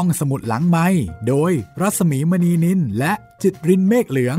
[0.00, 0.86] ห้องสมุดหลังไม้
[1.28, 4.38] โดยรัสมีมณีนินและจิตรินเมฆเหลือง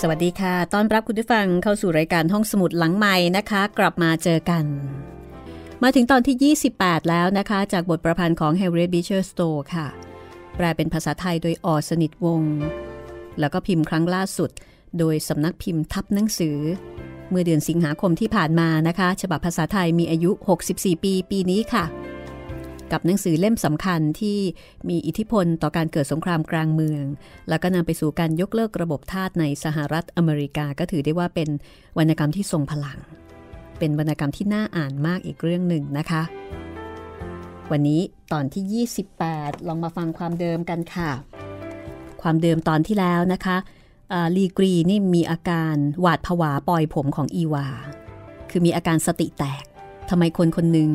[0.00, 4.64] สวัสดีค่ะ ต้อนรับคุณผู้ฟังเข้าสู่รายการห้องสมุดหลังไม้นะคะ กลับมาเจอกัน
[5.82, 9.86] มาถึงตอนที่ 28 แล้วนะคะ จากบทประพันธ์ของ Harriet Beecher Stowe ค่ะ
[10.56, 12.42] แปลเป็นภาษาไทยโดยออสนิทวง
[13.40, 14.50] แล้วก็พิมพ์ครั้งล่าสุด
[14.98, 16.58] โดยสำนักพิมพ์ทับหนังสือ
[17.30, 20.30] เมื่อเดือนสิงหาคมที่ผ่านมานะคะ ฉบับภาษาไทยมีอายุ
[20.68, 21.84] 64 ปี ปีนี้ค่ะ
[22.92, 24.38] กับหนังสือเล่มสำคัญที่
[24.88, 27.04] มีอิทธิพลต่อการเกิดสงครามกลางเมือง
[27.48, 31.48] แล้วก็นำไปสู่การยกเลิกระบบทาสในสหรัฐอเมริกาก็ถือได้ว่าเป็น
[31.98, 32.98] วรรณกรรมที่ทรงพลัง
[33.78, 36.22] เป็นวรรณกรรมที่น่าอ่านมากอีกเรื่องหนึ่งนะคะ
[37.70, 38.00] วันนี้
[38.32, 38.86] ตอนที่
[39.20, 41.10] 28 ลองมาฟังความเดิมกันค่ะ
[42.22, 43.56] ความเดิมตอนที่แล้วนะคะ
[44.36, 47.66] ลีกรีนี่มีอาการหวาดผวาปล่อยผมของอีวา
[48.50, 49.64] คือมีอาการสติแตก
[50.08, 50.90] ทำไมคนคนหนึ่ง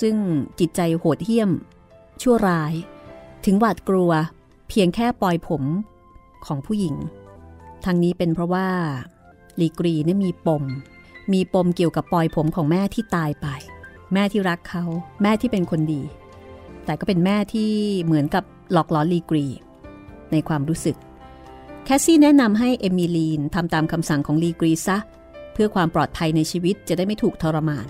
[0.00, 0.16] ซึ่ง
[0.58, 1.50] จิตใจโหดเหี้ยม
[2.22, 2.72] ชั่วร้าย
[3.44, 4.10] ถึงหวาดกลัว
[4.68, 5.64] เพียงแค่ปล่อยผม
[6.46, 6.94] ของผู้หญิง
[7.84, 8.68] ทางนี้เป็นเพราะว่า
[9.60, 10.64] ลีกรีนี่มีปม
[11.32, 13.46] มีปมเกี่ยวกับปล่อยผมของแม่ที่ตายไป
[14.12, 14.84] แม่ที่รักเขา
[15.22, 16.02] แม่ที่เป็นคนดี
[16.84, 17.70] แต่ก็เป็นแม่ที่
[18.04, 19.46] เหมือนกับหลอกล้อลีกรี
[20.32, 20.96] ในความรู้สึก
[21.98, 24.98] สซี่แนะนำให้เอมิลีนทำตามคำสั่งของลีกรีซะ
[25.52, 27.86] เพื่อความปลอดภัยในชีวิตจะได้ไม่ถูกทรมาน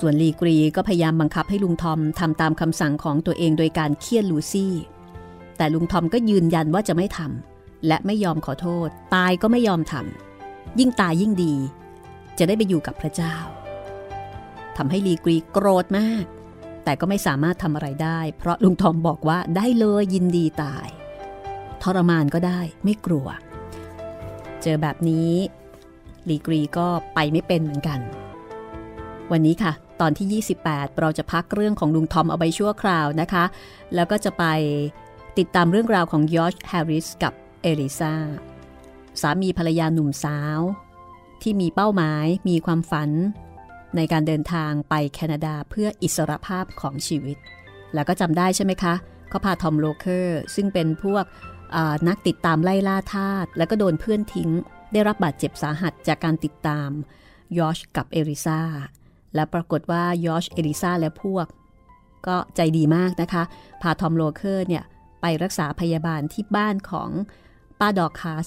[0.00, 4.74] ส่วนลีกรีก็พยายามบังคับให้ลุงทอมทำตามคำสั่งของตัวเองโดยการเคี่ยนลูซี่
[5.56, 11.54] แต่ลุงทอมก็ยืนยันว่าจะไม่ทำและไม่ยอมขอโทษ ตายก็ไม่ยอมทำยิ่งตายยิ่งดี
[12.38, 13.36] จะได้ไปอยู่กับพระเจ้า
[14.76, 16.24] ทำให้ลีกรีโกรธมาก
[16.84, 20.88] แต่ก็ไม่สามารถทำอะไรได้ เพราะลุงทอมบอกว่าได้เลยยินดีตาย
[21.84, 23.26] ทรมานก็ได้ไม่กลัว
[24.62, 25.32] เจอแบบนี้
[26.28, 28.00] ลีกรีก็ไปไม่เป็นเหมือนกัน
[29.32, 33.44] วันนี้ค่ะ ตอนที่ 28 เราจะพักเรื่องของลุงทอมเอาไปชั่วคราวนะคะ
[33.94, 34.44] แล้วก็จะไป
[35.38, 37.32] ติดตามเรื่องราวของยอร์ชแฮร์ริสกับ
[37.62, 38.14] เอลิซา
[39.20, 40.60] สามีภรรยาหนุ่มสาว
[41.42, 43.10] ที่มีเป้าหมายมีความฝัน
[43.96, 47.36] ในการเดินทางไปแคนาดาเพื่ออิสรภาพของชีวิต
[47.94, 48.94] แล้วก็จำได้ใช่ไหมคะ
[49.28, 51.24] เขาพาทอมโลเคอร์ ซึ่งเป็นพวก
[52.08, 54.50] นักติดตามไล่ล่าทาสแล้วก็โดนเพื่อนทิ้ง
[54.92, 56.90] ได้รับบาดเจ็บสาหัสจากการติดตาม
[57.58, 58.60] ยอชกับเอริซา
[59.34, 61.46] และปรากฏว่ายอชเอลิซาและพวก
[62.26, 63.42] ก็ใจดีมากนะคะ
[63.82, 64.84] พาทอมโลเคอร์เนี่ย
[65.20, 67.10] ไปรักษาพยาบาลที่บ้านของ
[67.80, 68.46] ป้าดอกคาส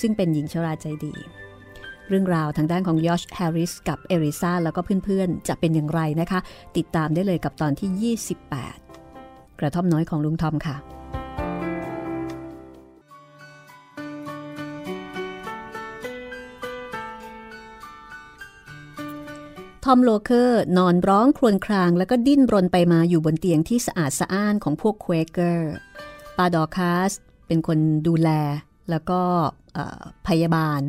[0.00, 1.14] ซึ่งเป็นหญิงชราใจดี
[2.08, 6.40] เรื่องราวทางด้านของยอชแฮร์ริสกับเอริซาแล้วก็เพื่อนๆ จะเป็นอย่างไรนะคะ
[6.76, 8.16] ติดตามได้เลยกับตอนที่
[9.00, 10.76] 28 กระท่อมน้อยของลุงทอมค่ะ
[19.90, 25.72] ทอมโลเคอร์นอนร้องครวญคราง แล้วก็ดิ้นรนไปมาอยู่บนเตียงที่สะอาดสะอ้านของพวกเควเกอร์
[26.36, 27.12] ปาดอคาส
[27.46, 28.30] เป็นคนดูแล
[28.90, 29.20] แล้วก็
[30.26, 30.82] พยาบาล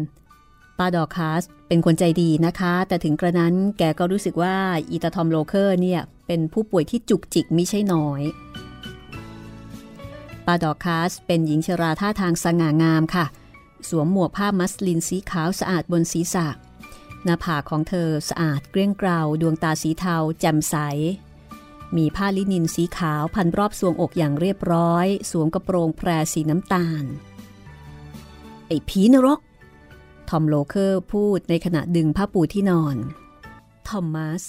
[0.79, 4.55] ปาดอคาสเป็นคนใจดีนะคะ แต่ถึงกระนั้นแกก็รู้สึกว่า
[4.91, 8.21] อีตาทอมโลเคอร์เนี่ยเป็นผู้ป่วยที่จุกจิกมิใช่น้อย
[10.45, 13.25] ปาดอคาสเป็นหญิงชราท่าทางสง่างามค่ะ
[13.89, 16.47] สวมหมวกผ้ามัสลินสีขาวสะอาดบนศีรษะ
[17.23, 20.75] หน้าผากของเธอสะอาดเกลี้ยงเกลาดวงตาสีเทาแจ่มใส
[21.97, 27.03] มีผ้าลินินสีขาวพันรอบทรวงอกอย่างเรียบร้อย สวมกระโปรงแพรสีน้ำตาล
[28.67, 29.39] ไอ้ผีนรก
[30.29, 32.97] ทอมโลเคอร์พูดในขณะดึงผ้าปูที่นอน
[33.87, 34.43] ทอมมัส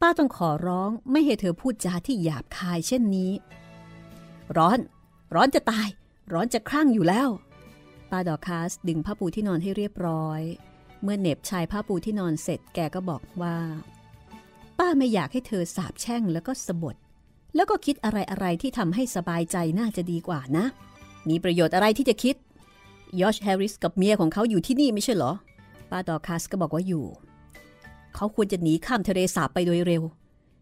[0.00, 3.32] ป้าต้องขอร้องไม่ให้เธอพูดจาที่หยาบคายเช่นนี้
[4.56, 4.78] ร้อน
[5.34, 5.88] ร้อนจะตาย
[6.32, 7.28] ร้อนจะคลั่งอยู่แล้ว
[8.10, 10.40] ป้าดอคาสดึงผ้าปูที่นอนให้เรียบร้อย
[11.02, 13.56] เมื่อเน็บชายผ้าปูที่นอนเสร็จแกก็บอกว่า
[14.78, 16.96] ป้าไม่อยากให้เธอสาบแช่งแล้วก็สบถ
[17.54, 20.64] แล้วก็คิดอะไรอะไรที่ทำให้สบายใจน่าจะดีกว่านะ
[21.28, 22.36] มีประโยชน์อะไรที่จะคิด
[23.20, 25.32] ยอชแฮร์ริสกับเมียของเขาอยู่ที่นี่ไม่ใช่เหรอ
[25.90, 27.04] ป้าดอคัสก็บอกว่าอยู่
[28.14, 30.02] เขาควรจะหนีข้ามทะเลสาบไปโดยเร็ว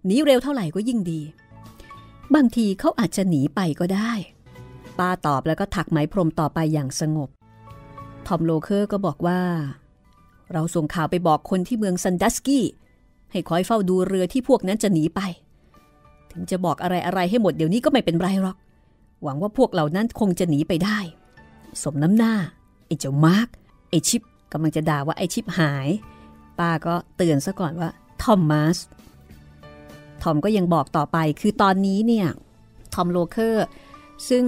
[0.06, 1.20] หนีเร็วเท่าไหร่ก็ยิ่งดี
[2.34, 4.12] บางทีเขาอาจจะหนีไปก็ได้
[4.98, 7.28] ป้าตอบแล้วก็ถักไหมพรมต่อไปอย่างสงบ
[8.26, 9.40] ทอมโลเคอร์ก็บอกว่า
[10.52, 12.64] เราส่งข่าวไปบอกคนที่เมืองซันดัสกี้
[13.32, 15.20] ให้คอยเฝ้าดูเรือที่พวกนั้นจะหนีไป
[16.32, 18.56] ถึงจะบอกอะไรอะไรให้หมดเดี๋ยวนี้ก็ไม่เป็นไรหรอก
[19.22, 20.98] หวังว่าพวกเหล่านั้นคงจะหนีไปได้
[21.82, 22.34] สมน้ำหน้า
[22.86, 23.48] ไอ้เจ้ามาร์ก
[23.90, 24.22] ไอ้ชิป
[24.52, 25.88] กำลังจะด่าว่าไอ้ชิปหาย
[26.58, 27.90] ป้าก็เตือนซะก่อนว่า
[28.22, 28.78] ทอมมัส
[30.22, 32.26] ทอมก็ยังบอกต่อไปคือตอนนี้เนี่ย
[32.94, 33.66] ทอมโลเคอร์
[34.28, 34.44] ซึ่ง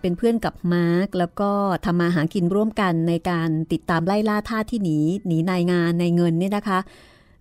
[0.00, 1.50] เป็นเพื่อนกับมาร์กแล้วก็
[1.84, 6.78] ทำมาหากินร่วมกันในการติดตามไล่ล่าท่าที่หนีหนีนายงานในเงินเนี่ยนะคะ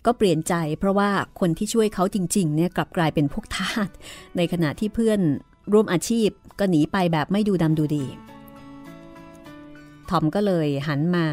[0.05, 3.89] ก็เปลี่ยนใจเพราะว่าคนที่ช่วยเขาจริงๆเนี่ยกลับกลายเป็นพวกทาส
[4.37, 5.19] ในขณะที่เพื่อน
[5.73, 6.29] ร่วมอาชีพ
[6.59, 8.05] ก็หนีไปแบบไม่ดูดำดูดี
[10.09, 11.27] ทอมก็เลยหันมา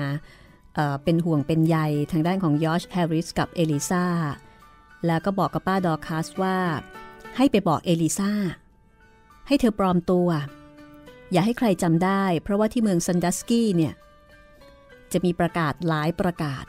[0.75, 1.77] เเป็นห่วงเป็นใย
[2.11, 4.05] ทางด้านของยอชแฮร์ริสกับเอลิซา
[5.07, 6.57] แล้วก็บอกกับป้าดอคัสว่า
[7.37, 8.31] ให้ไปบอกเอลิซา
[9.47, 10.29] ให้เธอปลอมตัว
[11.33, 13.95] อย่าให้ใครจำได้ เพราะว่าที่เมืองซันดัสกี้เนี่ย
[15.13, 16.65] จะมีประกาศหลายประกาศ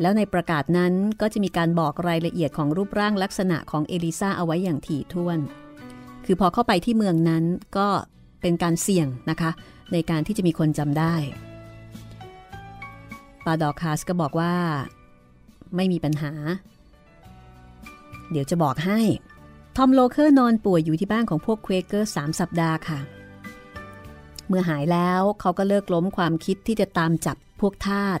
[0.00, 5.38] แล้วในประกาศนั้นก็จะมีการบอกรายละเอียดของรูปร่างลักษณะของเอลิซาเอาไว้อย่างถี่ถ้วน
[6.24, 7.44] คือพอเข้าไปที่เมืองนั้น
[7.76, 7.88] ก็
[8.40, 9.50] เป็นการเสี่ยงนะคะ
[9.92, 11.14] ในการที่จะมีคนจำได้
[13.44, 14.54] ปาดอคาสก็บอกว่า
[15.76, 16.32] ไม่มีปัญหา
[18.30, 19.00] เดี๋ยวจะบอกให้
[19.78, 23.00] ทอมโลเคอร์นอนป่วยอยู่ที่บ้านของพวกเควเกอร์สามสัปดาห์ค่ะ
[24.48, 28.18] เมื่อหายแล้วเขาก็เลิกล้มความคิดที่จะตามจับพวกทาส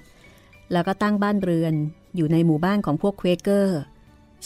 [0.72, 1.74] แล้วก็ตั้งบ้านเรือน
[2.16, 3.78] อยู่ในหมู่บ้านของพวกเควเกอร์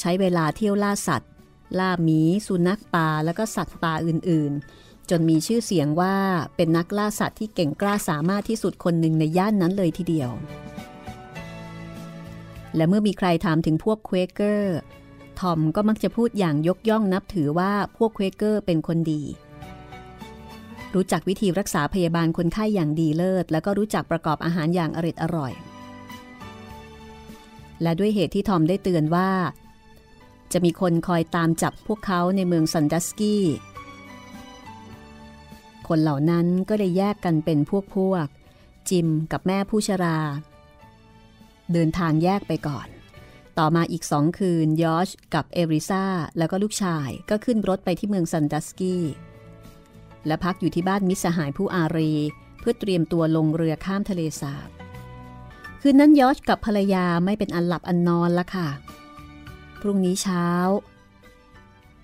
[0.01, 1.31] ใช้เวลาเที่ยวล่าสัตว์
[1.79, 6.17] ล่าหมี สุนัขป่า แล้วก็สัตว์ป่าอื่นๆ จนมีชื่อเสียงว่า
[6.57, 10.31] เป็นนักล่าสัตว์ที่เก่งกล้าสามารถที่สุดคนหนึ่งในย่านนั้นเลยทีเดียว
[12.77, 14.79] และเมื่อมีใครถามถึงพวกเควเกอร์
[15.41, 19.23] ทอมก็มักจะพูดอย่างยกย่องนับถือว่าพวกเควเกอร์เป็นคนดี
[20.95, 25.53] รู้จักวิธีรักษาพยาบาลคนไข้อย่างดีเลิศ แล้วก็รู้จักประกอบอาหารอย่างเอร็ดอร่อย
[27.83, 29.31] และด้วยเหตุที่ทอมได้เตือนว่า
[30.53, 33.45] จะมีคนคอยตามจับพวกเขาในเมืองซันดัสกี้
[35.89, 38.27] คนเหล่านั้นก็เลยแยกกันเป็นพวกพวก
[38.91, 40.19] จิมกับแม่ผู้ชรา
[41.73, 42.89] เดินทางแยกไปก่อน
[43.59, 46.05] ต่อมาอีกสองคืนยอชกับเอริซา
[46.39, 49.05] แล้วก็ลูกชายก็ขึ้นรถไปที่เมืองซันดัสกี้
[50.27, 52.13] และพักอยู่ที่บ้านมิสหายผู้อารี
[52.61, 54.69] เพื่อเตรียมตัวลงเรือข้ามทะเลสาบ
[55.81, 58.69] คืนนั้นยอชกับภรรยาไม่เป็นอันหลับอันนอนละค่ะ
[59.81, 60.47] พรุ่งนี้เช้า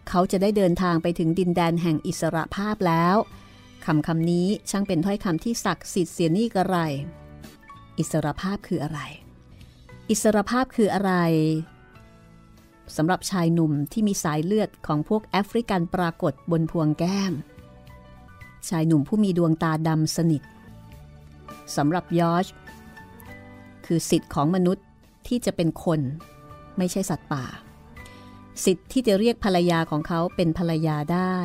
[0.09, 3.17] เขาจะได้เดินทางไปถึงดินแดนแห่งอิสระภาพแล้ว
[3.85, 6.77] คำคำนี้ช่างเป็นถ้อยคำที่ศักดิ์สิทธิ์เสียนี่กระไร
[7.99, 9.01] อิสรภาพคืออะไร
[10.11, 11.13] อิสรภาพคืออะไร
[12.97, 17.33] สำหรับชายหนุ่มที่มีสายเลือดของพวกแอฟริกันปรากฏบนพวงแก้ม
[18.69, 20.43] ชายหนุ่มผู้มีดวงตาดำสนิท
[21.77, 22.47] สำหรับยอช
[23.87, 24.85] คือสิทธิ์ของมนุษย์
[25.29, 26.01] ที่จะเป็นคน
[26.79, 27.45] ไม่ใช่สัตว์ป่า
[28.65, 31.39] สิทธิ์ที่จะเรียกภรรยาของเขาเป็นภรรยาได้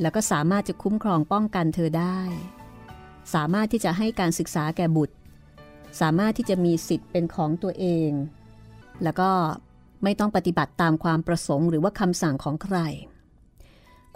[0.00, 2.20] แล้วก็สามารถจะคุ้มครองป้องกันเธอได้
[3.34, 5.14] สามารถที่จะให้การศึกษาแก่บุตร
[6.00, 8.10] สามารถที่จะมีสิทธิ์เป็นของตัวเอง
[9.02, 9.30] แล้วก็
[10.04, 12.78] ไม่ต้องปฏิบัติตามความประสงค์หรือว่าคำสั่งของใคร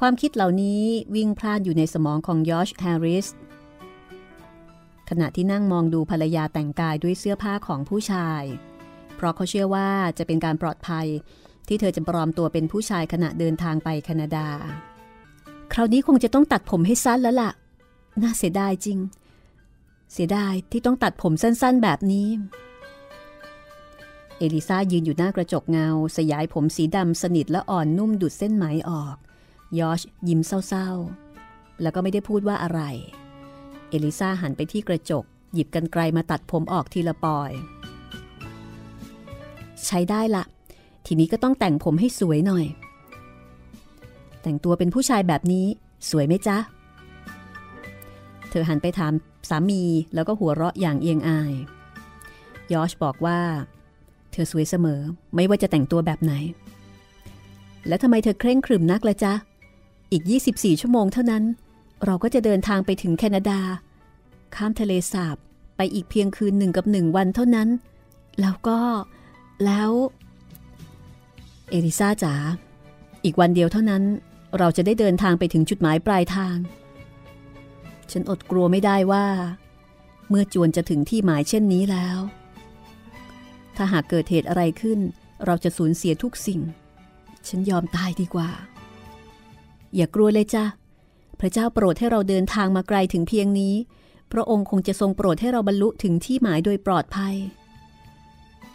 [0.01, 0.83] ความคิดเหล่านี้
[1.15, 3.27] วิ่งพลาดอยู่ในสมองของยอชแฮร์ริส
[5.11, 8.43] ขณะที่นั่งมองดูภรรยาแต่งกายด้วยเสื้อผ้าของผู้ชาย
[9.17, 9.89] เพราะเขาเชื่อว่า
[10.19, 11.07] จะเป็นการปลอดภัย
[11.69, 14.47] ที่เธอจะปลอมตัวเป็นผู้ชายขณะเดินทางไปแคนาดา
[15.73, 17.53] คราวนี้คงจะต้องตัดผมให้สั้นแล้วละ่ะ
[18.23, 18.99] น่าเสียดายจริง
[20.17, 22.29] เสียดายที่ต้องตัดผมสั้นๆแบบนี้
[24.39, 29.17] เอลิซายืนอยู่หน้ากระจกเงา สยายผมสีดำสนิทและอ่อนนุ่มดุดเส้นไหมออก
[29.79, 32.81] ยอชยิ้มเศร้าๆ แล้วก็ไม่ได้พูดว่าอะไร
[33.91, 35.25] เอลิซาหันไปที่กระจก
[35.55, 37.51] หยิบกันไกลมาตัดผมออกทีละปอย
[39.87, 40.45] ใช้ได้ละ
[41.07, 42.65] ทีนี้ก็ต้องแต่งผมให้สวยหน่อย
[44.43, 45.67] แต่งตัวเป็นผู้ชายแบบนี้
[46.11, 46.59] สวยไหมจ๊ะ
[48.51, 49.13] เธอหันไปถาม
[49.51, 49.83] สามี
[50.15, 51.53] แล้วก็หัวเราะอย่างเอียงอาย
[52.73, 53.41] ยอชบอกว่า
[54.33, 55.01] เธอสวยเสมอ
[55.35, 56.33] ไม่ว่าจะแต่งตัวแบบไหน
[57.89, 59.33] แล้วทำไมเธอเคร่งครึมนักละจ๊ะ
[60.13, 60.23] อีก
[60.53, 61.45] 24 ชั่วโมงเท่านั้น
[62.05, 63.61] เราก็จะเดินทางไปถึงแคนาดา
[64.55, 65.37] ข้ามทะเลสาบ
[65.77, 67.69] ไปอีกเพียงคืนหนึ่งกับหนึ่งวันเท่านั้น
[68.41, 68.81] แล้วก็
[69.65, 69.91] แล้ว
[71.71, 72.35] เอลิซาจ๋า
[73.25, 74.03] อีกวันเดียวเท่านั้น
[74.59, 76.57] เราจะได้เดินทางไปถึงจุดหมายปลายทาง
[78.13, 79.27] ฉันอดกลัวไม่ได้ว่า
[80.29, 82.19] เมื่อจวนจะถึงที่หมายเช่นนี้แล้ว
[83.77, 84.99] ถ้าหากเกิดเหตุอะไรขึ้น
[85.47, 86.61] เราจะสูญเสียทุกสิ่ง
[87.49, 88.51] ฉันยอมตายดีกว่า
[89.95, 90.65] อย่ากลัวเลยจ้ะ
[91.41, 93.75] พระเจ้าโปรดให้เราเดินทางมาไกลถึงเพียงนี้
[94.33, 97.35] พระองค์คงจะทรงโปรดให้เราบรรลุถึงที่หมายโดยปลอดภัย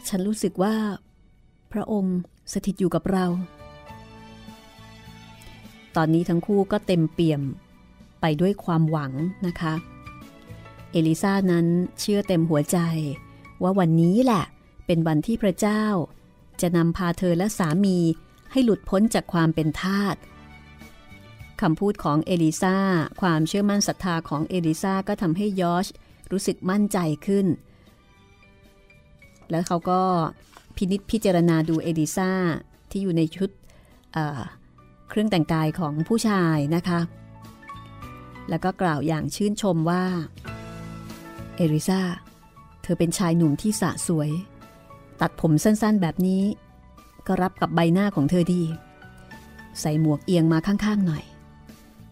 [0.07, 0.75] ฉันรู้สึกว่า
[1.71, 2.17] พระองค์
[2.53, 3.25] สถิตอยู่กับเรา
[5.95, 7.41] ตอนนี้ทั้งคู่ก็เต็มเปี่ยม
[8.21, 9.11] ไปด้วยความหวัง
[9.47, 9.73] นะคะ
[10.91, 11.65] เอลิซานั้น
[11.99, 12.77] เชื่อเต็มหัวใจ
[13.63, 14.43] ว่าวันนี้แหละ
[14.85, 15.83] เป็นวันที่พระเจ้า
[16.61, 17.97] จะนำพาเธอและสามี
[18.51, 20.15] ให้หลุดพ้นจากความเป็นทาส
[21.61, 22.77] คำพูดของเอลิซา
[23.21, 25.87] ความเชื่อมั่นศรัทธาของเอลิซาก็ทำให้ยอช
[26.31, 27.47] รู้สึกมั่นใจขึ้น
[29.49, 30.01] แล้วเขาก็
[30.75, 32.31] พินิษพิจารณาดูเอดิซา
[32.91, 33.49] ที่อยู่ในชุด
[35.09, 36.99] เครื่องแต่งกายของผู้ชายนะคะ
[38.49, 40.03] แล้วก็กล่าวอย่างชื่นชมว่า
[41.55, 42.01] เอริซา
[42.83, 44.29] เธอเป็นชายหนุ่มที่สะสวย
[45.21, 46.43] ตัดผมสั้นๆแบบนี้
[47.27, 48.63] ก็รับกับใบหน้าของเธอดี
[49.79, 51.23] ใส่หมวกเอียงมาข้างๆหน่อย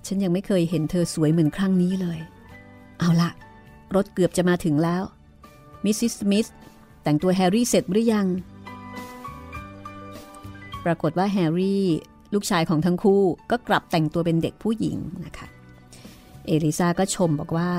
[0.06, 2.20] ฉันยังไม่เคยเห็นเธอสวยเหมือนครั้งนี้เลย
[3.00, 3.30] เอาละ
[3.96, 5.04] รถเกือบจะมาถึงแล้ว
[5.84, 6.48] มิสซิสสมิธ
[7.04, 8.28] แต่งตัวแฮร์รี่เสร็จหรือยัง
[10.86, 11.86] ปรากฏว่าแฮร์รี่
[12.34, 15.48] ลูกชายของทั้งคู่ก็กลับแต่งตัวเป็นเด็กผู้หญิงนะคะ
[16.48, 17.70] เอลิซาก็ชมบอกว่า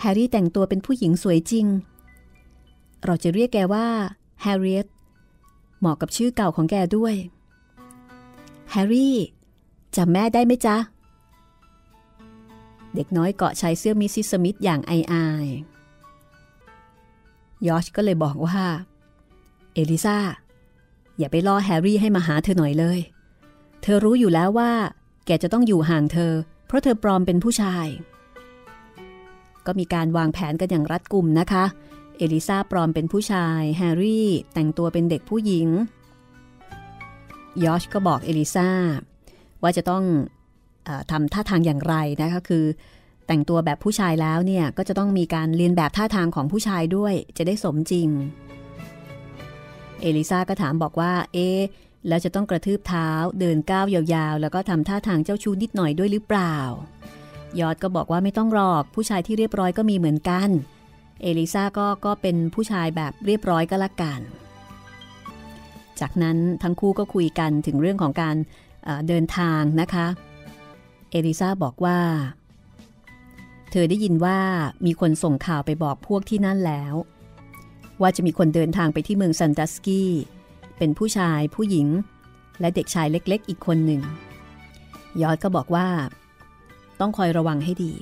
[0.00, 1.66] แฮร์รี่แต่งตัวเป็นผู้หญิงสวยจริง
[3.04, 3.86] เราจะเรียกแกว่า
[4.42, 4.86] แฮร์ริเอต
[5.78, 7.14] เหมาะกับชื่อเก่าของแกด้วย
[8.70, 9.16] แฮร์รี่
[9.96, 10.76] จำแม่ได้ไหมจ๊ะ
[12.94, 15.46] เด็กน้อยเกาะชายเสื้อมิสซิสสมิธอย่างอายๆ
[17.66, 18.60] ยอชก็เลยบอกว่า
[19.74, 20.18] เอลิซา
[21.18, 22.98] อย่าไปล่อแฮร์รี่ให้มาหาเธอหน่อยเลย
[23.82, 24.70] เธอรู้อยู่แล้วว่า
[25.26, 26.32] แกจะต้องอยู่ห่างเธอ
[26.70, 27.86] เพราะเธอปลอมเป็นผู้ชาย
[29.66, 31.64] ก็มีการวางแผนกันอย่างรัดกุมนะคะ
[32.18, 35.68] เอลิซาปลอมเป็นผู้ชาย แฮร์รี่แต่งตัวเป็นเด็กผู้หญิง
[37.64, 38.68] ยอชก็บอกเอลิซา
[39.62, 42.64] ว่าจะต้องทำท่าทางอย่างไรนะคะคือ
[43.26, 48.08] แต่งตัวแบบผู้ชายแล้วเนี่ยก็จะต้องมีการเรียนแบบท่าทางของผู้ชายด้วย จะได้สมจริง
[50.00, 51.48] เอลิซาก็ถามบอกว่า เอ๊
[52.08, 53.08] แล้วจะต้องกระทืบเท้า
[53.40, 56.56] เดินก้าวยาวๆ แล้วก็ทำท่าทางเจ้าชู้นิดหน่อยด้วยหรือเปล่า
[57.60, 60.48] ยอดก็บอกว่าไม่ต้องรอก ผู้ชายที่เรียบร้อยก็มีเหมือนกัน
[61.22, 64.20] เอลิซาก็ก็เป็นผู้ชายแบบเรียบร้อยก็แล้วกัน
[66.00, 68.36] จากนั้นทั้งคู่ก็คุยกันถึงเรื่องของการ
[69.08, 70.06] เดินทางนะคะ
[71.10, 71.98] เอลิซาบอกว่า
[73.70, 74.38] เธอได้ยินว่า
[74.86, 76.94] มีคนส่งข่าวไปบอกพวกที่นั่นแล้ว
[78.00, 80.10] ว่าจะมีคนเดินทางไปที่เมืองซันดัสกี้
[80.80, 81.88] เป็นผู้ชายผู้หญิง
[82.60, 84.02] และเด็กชายเล็กๆ อีกคนหนึ่ง
[85.22, 85.88] ยอดก็บอกว่า
[87.00, 87.92] ต้องคอยระวังให้ดี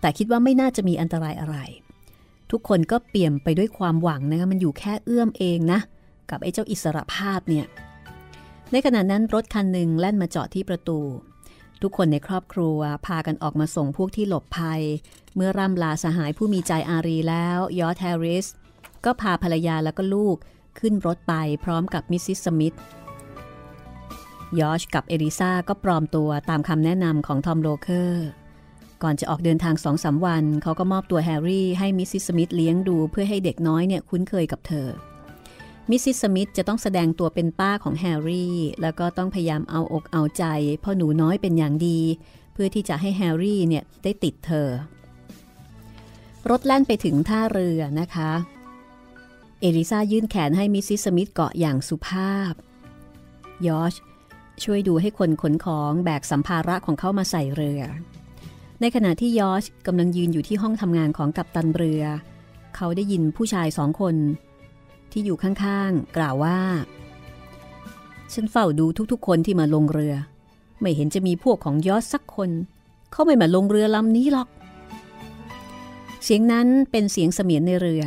[0.00, 1.56] แต่คิดว่าไม่น่าจะมีอันตรายอะไร
[2.50, 5.80] ทุกคนก็เปี่ยมไปด้วยความหวังนะคะมันอยู่แค่เอื้อมเองนะ
[6.30, 7.66] กับไอ้เจ้าอิสระภาพเนี่ย
[8.72, 11.00] ในขณะนั้นรถคันหนึ่งแล่นมาจอดที่ประตู
[11.82, 14.82] ทุกคนในครอบครัวพากันออกมาส่งพวกที่หลบภัย
[15.34, 18.46] เมื่อร่ำลาสหายผู้มีใจอารีแล้ว ยอช แฮริส
[19.04, 20.36] ก็พาภรรยาแล้วก็ลูก
[20.80, 22.76] ขึ้นรถไปพร้อมกับมิสซิสสมิธ
[24.60, 28.26] ยอชกับเอลิซาก็ปลอมตัวตามคำแนะนำของทอมโลเคอร์
[29.02, 34.88] ก่อนจะออกเดินทางสองสามวัน เขาก็มอบตัวแฮร์รี่ให้มิสซิสสมิธเลี้ยงดูเพื่อให้เด็กน้อยเนี่ยคุ้นเคยกับเธอ
[35.90, 40.44] มิสซิสสมิธจะต้องแสดงตัวเป็นป้าของแฮร์รี่ แล้วก็ต้องพยายามเอาอกเอาใจ
[40.82, 42.00] พ่อหนูน้อยเป็นอย่างดี
[42.52, 44.68] เพื่อที่จะให้แฮร์รี่เนี่ยได้ติดเธอ
[46.50, 48.32] รถแล่นไปถึงท่าเรือนะคะ
[49.60, 52.52] เอลิซายื่นแขนให้มิสซิสสมิธเกาะอย่างสุภาพ
[53.66, 53.94] ยอช
[54.64, 57.82] ช่วยดูให้คนขนของแบกสัมภาระของเขามาใส่เรือ
[58.80, 62.02] ในขณะที่ยอชกำลังยืนอยู่ที่ห้องทำงานของกัปตันเรือ
[62.76, 64.16] เขาได้ยินผู้ชายสองคน
[65.12, 66.60] ที่อยู่ข้างๆ กล่าวว่า
[68.32, 70.14] ฉันเฝ้าดูทุกๆ คนที่มาลงเรือ
[70.80, 72.50] ไม่เห็นจะมีพวกของยอชสักคน
[73.12, 74.48] เขาไม่มาลงเรือลำนี้หรอก
[76.24, 78.04] เสียงนั้นเป็นเสียงเสมียนในเรือ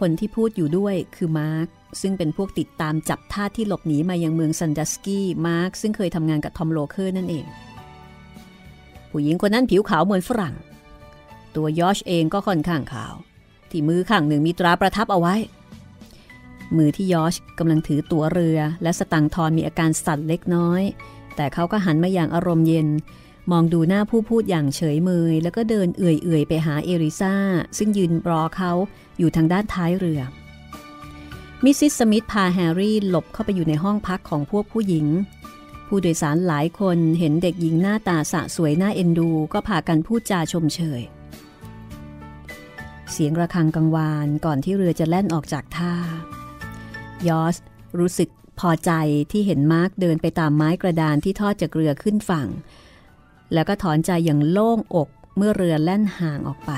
[0.00, 1.66] คนที่พูดอยู่ด้วยคือมาร์ค
[2.00, 7.44] ซึ่งเป็นพวกติดตามจับทาสที่หลบหนีมายังเมืองซันดัสกี้มาร์คซึ่งเคยทำงานกับทอมโลเคอร์นั่นเอง
[9.10, 10.54] ผู้หญิงคนนั้นผิวขาวเหมือนฝรั่ง
[11.56, 13.14] ตัวยอชเองก็ค่อนข้างขาว
[13.70, 15.34] ที่มือข้างหนึ่งมีตราประทับเอาไว้
[16.76, 20.82] มือที่ยอชกำลังถือตั๋วเรือ และสตางค์ทอนมีอาการสั่นเล็กน้อย
[21.36, 22.88] แต่เขาก็หันมาอย่างอารมณ์เย็น
[23.50, 27.34] มองดูหน้าผู้พูดอย่างเฉยเมย แล้วก็เดินเอื่อยๆ ไปหาเอลิซา
[27.78, 28.72] ซึ่งยืนรอเขา
[29.18, 30.20] อยู่ทางด้านท้ายเรือ
[31.64, 35.06] มิสซิสสมิธพาแฮร์รี่หลบเข้าไปอยู่ในห้องพักของพวกผู้หญิง
[35.88, 41.02] ผู้โดยสารหลายคนเห็นเด็กหญิงหน้าตาสะสวยน่าเอ็นดูก็พากันพูดจาชมเชย
[43.12, 45.94] เสียงระฆังกังวานก่อนที่เรือจะแล่นออกจากท่า
[47.28, 47.56] ยอส
[47.98, 48.28] รู้สึก
[48.60, 48.92] พอใจ
[49.32, 52.48] ที่เห็นมาร์กเดินไปตามไม้กระดานที่ทอดจากเรือขึ้นฝั่ง
[53.52, 56.72] แล้วก็ถอนใจอย่างโล่งอกเมื่อเรือแล่นห่างออกไป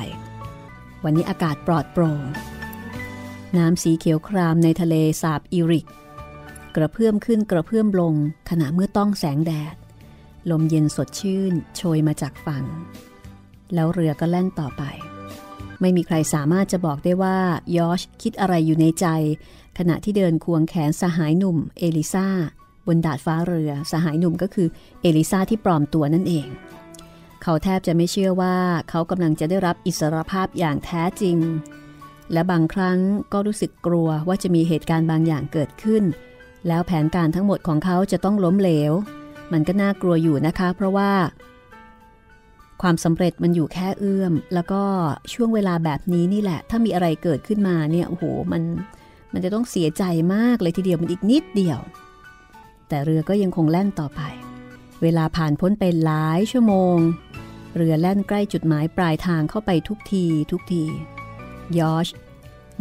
[1.04, 2.22] วันนี้อากาศปลอดโปร่ง
[3.56, 5.86] น้ำสีเขียวครามในทะเลสาบอิริก
[6.76, 8.14] กระเพื่อมขึ้นกระเพื่อมลง
[8.50, 9.74] ขณะเมื่อต้องแสงแดด
[10.50, 12.64] ลมเย็นสดชื่นโชยมาจากฝั่ง
[13.74, 14.82] แล้วเรือก็แล่นต่อไป
[15.80, 17.38] ไม่มีใครสามารถจะบอกได้ว่า
[17.76, 19.06] ยอชคิดอะไรอยู่ในใจ
[19.78, 22.28] ขณะที่เดินควงแขนสหายหนุ่มเอลิซา
[22.86, 24.68] บนดาดฟ้าเรือสหายหนุ่มก็คือ
[25.02, 26.46] เอลิซาที่ปลอมตัวนั่นเอง
[27.42, 28.56] เขาแทบจะไม่เชื่อว่า
[28.90, 31.36] เขากำลังจะได้รับอิสรภาพอย่างแท้จริง
[32.32, 32.98] และบางครั้ง
[33.32, 36.04] ก็รู้สึกกลัวว่าจะมีเหตุการณ์บางอย่างเกิดขึ้น
[36.68, 38.92] แล้วแผนการทั้งหมดของเขาจะต้องล้มเหลว
[39.52, 41.10] มันก็น่ากลัวอยู่นะคะ เพราะว่า
[42.82, 44.82] ความสำเร็จมันอยู่แค่เอื้อม แล้วก็
[45.32, 48.62] ช่วงเวลาแบบนี้นี่แหละ ถ้ามีอะไรเกิดขึ้นมาเนี่ยโอ้โหมัน
[49.32, 50.04] มันจะต้องเสียใจ
[50.34, 51.80] มากเลยทีเดียวมันอีกนิดเดียว
[52.88, 54.20] แต่เรือก็ยังคงแล่นต่อไป
[55.02, 56.96] เวลาผ่านพ้นไปหลายชั่วโมง
[57.76, 60.84] เรือแล่นใกล้จุดหมายปลายทางเข้าไปทุกทีทุกที
[61.78, 62.08] ยอช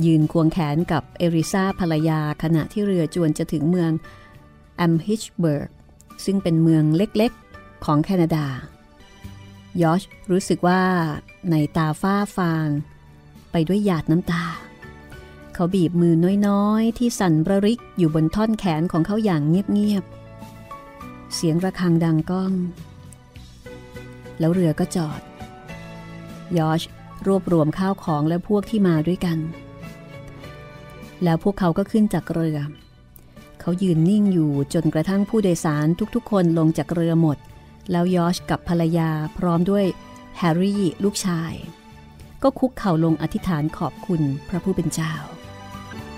[0.05, 3.91] ยืนควงแขนกับเอริซาภรรยาขณะที่เรือจวนจะถึงเมือง
[4.75, 5.69] แอมฮิชเบิร์ก
[6.25, 8.45] ซึ่งเป็นเมืองเล็กๆของแคนาดา
[9.81, 10.81] ยอชรู้สึกว่า
[11.51, 12.67] ในตาฝ้าฟาง
[13.51, 14.43] ไปด้วยหยาดน้ำตา
[15.53, 16.15] เขาบีบมือ
[16.47, 20.18] น้อยๆ ที่สั่นระริกอยู่บนท่อนแขนของเขาอย่างเงียบๆ
[21.33, 22.53] เสียงระฆังดังก้อง
[24.39, 25.21] แล้วเรือก็จอด
[26.57, 26.81] ยอช
[27.27, 29.37] รวบรวมข้าวของและพวกที่มาด้วยกัน
[31.23, 32.59] แล้วพวกเขาก็ขึ้นจากเรือ
[33.59, 37.37] เขายืนนิ่งอยู่จนกระทั่งผู้โดยสารทุกๆ คนลงจากเรือหมด
[37.91, 39.85] แล้วยอชกับภรรยาพร้อมด้วย
[40.37, 41.53] แฮร์รี่ลูกชาย
[42.43, 45.13] ก็คุกเข่าลงอธิษฐานขอบคุณพระผู้เป็นเจ้า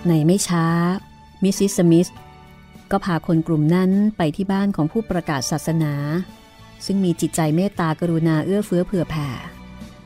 [0.08, 0.66] ในไม่ช้า
[1.44, 2.10] มิสซิสมิธ
[2.92, 5.94] ก็พาคนกลุ่มนั้นไปที่บ้านของผู้ประกาศศาสนา
[6.86, 9.30] ซึ่งมีจิตใจเมตตากรุณาเอื้อเฟื้อเผื่อแผ่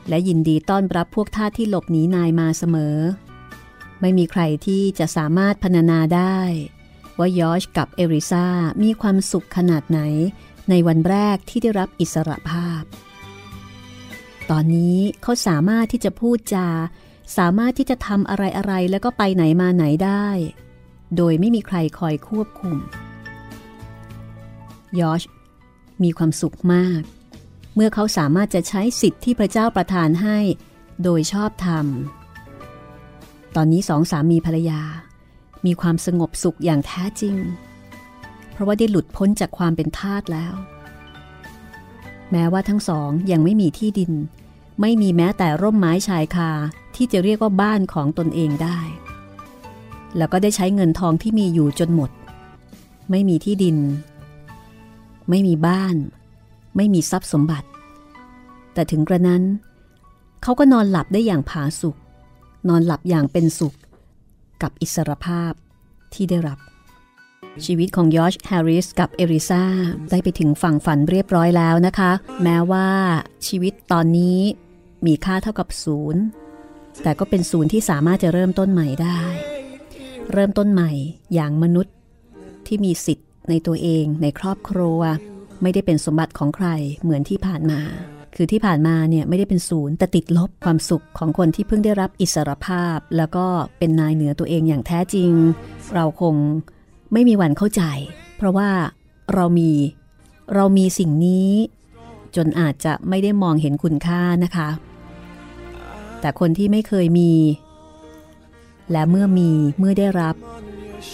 [0.08, 2.96] และยินดีต้อนรับพวกทาสที่หลบหนีนายมาเสมอ
[4.00, 6.38] ไม่มีใครที่จะสามารถพรรณนาได้
[7.18, 8.46] ว่ายอชกับเอริซา
[8.82, 10.00] มีความสุขขนาดไหน
[10.70, 12.82] ในวันแรกที่ได้รับอิสรภาพ
[14.50, 16.68] ตอนนี้เขาสามารถที่จะพูดจา
[17.38, 20.26] สามารถที่จะทำอะไรอะไรแล้วก็ไปไหนมาไหนได้
[21.16, 22.76] โดยไม่มีใครคอยควบคุม
[25.00, 25.22] ยอช
[26.02, 27.00] มีความสุขมาก
[27.74, 30.38] เมื่อเขาสามารถจะใช้สิทธิ์ที่พระเจ้าประทานให้
[31.02, 31.86] โดยชอบธรรม
[33.56, 34.82] ตอนนี้สองสามีภรรยา
[35.66, 37.36] มีความสงบสุขอย่างแท้จริง
[38.52, 40.54] เพราะว่าได้หลุดพ้นจากความเป็นทาสแล้ว
[42.30, 44.12] แม้ว่าทั้งสองยังไม่มีที่ดิน
[44.80, 46.50] ไม่มีแม้แต่ร่มไม้ชายคา
[46.96, 48.78] ที่จะเรียกว่าบ้านของตนเองได้
[50.18, 52.10] แล้วก็ได้ใช้เงินทองที่มีอยู่จนหมด
[53.10, 53.76] ไม่มีที่ดิน
[55.28, 55.96] ไม่มีบ้าน
[56.76, 57.68] ไม่มีทรัพย์สมบัติ
[58.74, 59.42] แต่ถึงกระนั้น
[60.42, 61.96] เขาก็นอนหลับได้อย่างผาสุก
[62.68, 63.74] นอนหลับอย่างเป็นสุข
[64.62, 65.52] กับอิสรภาพ
[66.14, 66.58] ที่ได้รับ
[67.64, 69.64] ชีวิตของยอชแฮร์ริสกับเอริซา
[70.10, 72.88] ได้ไปถึงฝั่งฝันเรียบร้อยแล้วนะคะ แม้ว่า
[73.46, 74.40] ชีวิตตอนนี้
[75.06, 76.22] มีค่าเท่ากับศูนย์
[77.02, 79.20] แต่ก็เป็นศูนย์ที่สามารถจะเริ่มต้นใหม่ได้
[80.32, 80.90] เริ่มต้นใหม่
[81.34, 81.94] อย่างมนุษย์
[82.66, 85.00] ที่มีสิทธิ์ในตัวเองในครอบครัว
[85.62, 86.68] ไม่ได้เป็นสมบัติของใคร
[87.02, 87.80] เหมือนที่ผ่านมา
[88.36, 93.46] คือที่ผ่านมาเนี่ยไม่ได้เป็นศูนย์แต่ติดลบความสุขของคนที่เพิ่งได้รับอิสรภาพ แล้วก็
[93.78, 95.32] เป็นนายเหนือตัวเองอย่างแท้จริง
[95.94, 96.34] เราคง
[97.12, 97.82] ไม่มีวันเข้าใจ
[98.36, 98.70] เพราะว่า
[99.34, 99.70] เรามี
[100.54, 101.50] เรามีสิ่งนี้
[102.36, 104.68] จนอาจจะไม่ได้มองเห็นคุณค่านะคะ
[106.20, 107.30] แต่คนที่ไม่เคยมี
[108.92, 110.34] และเมื่อมีเมื่อได้รับ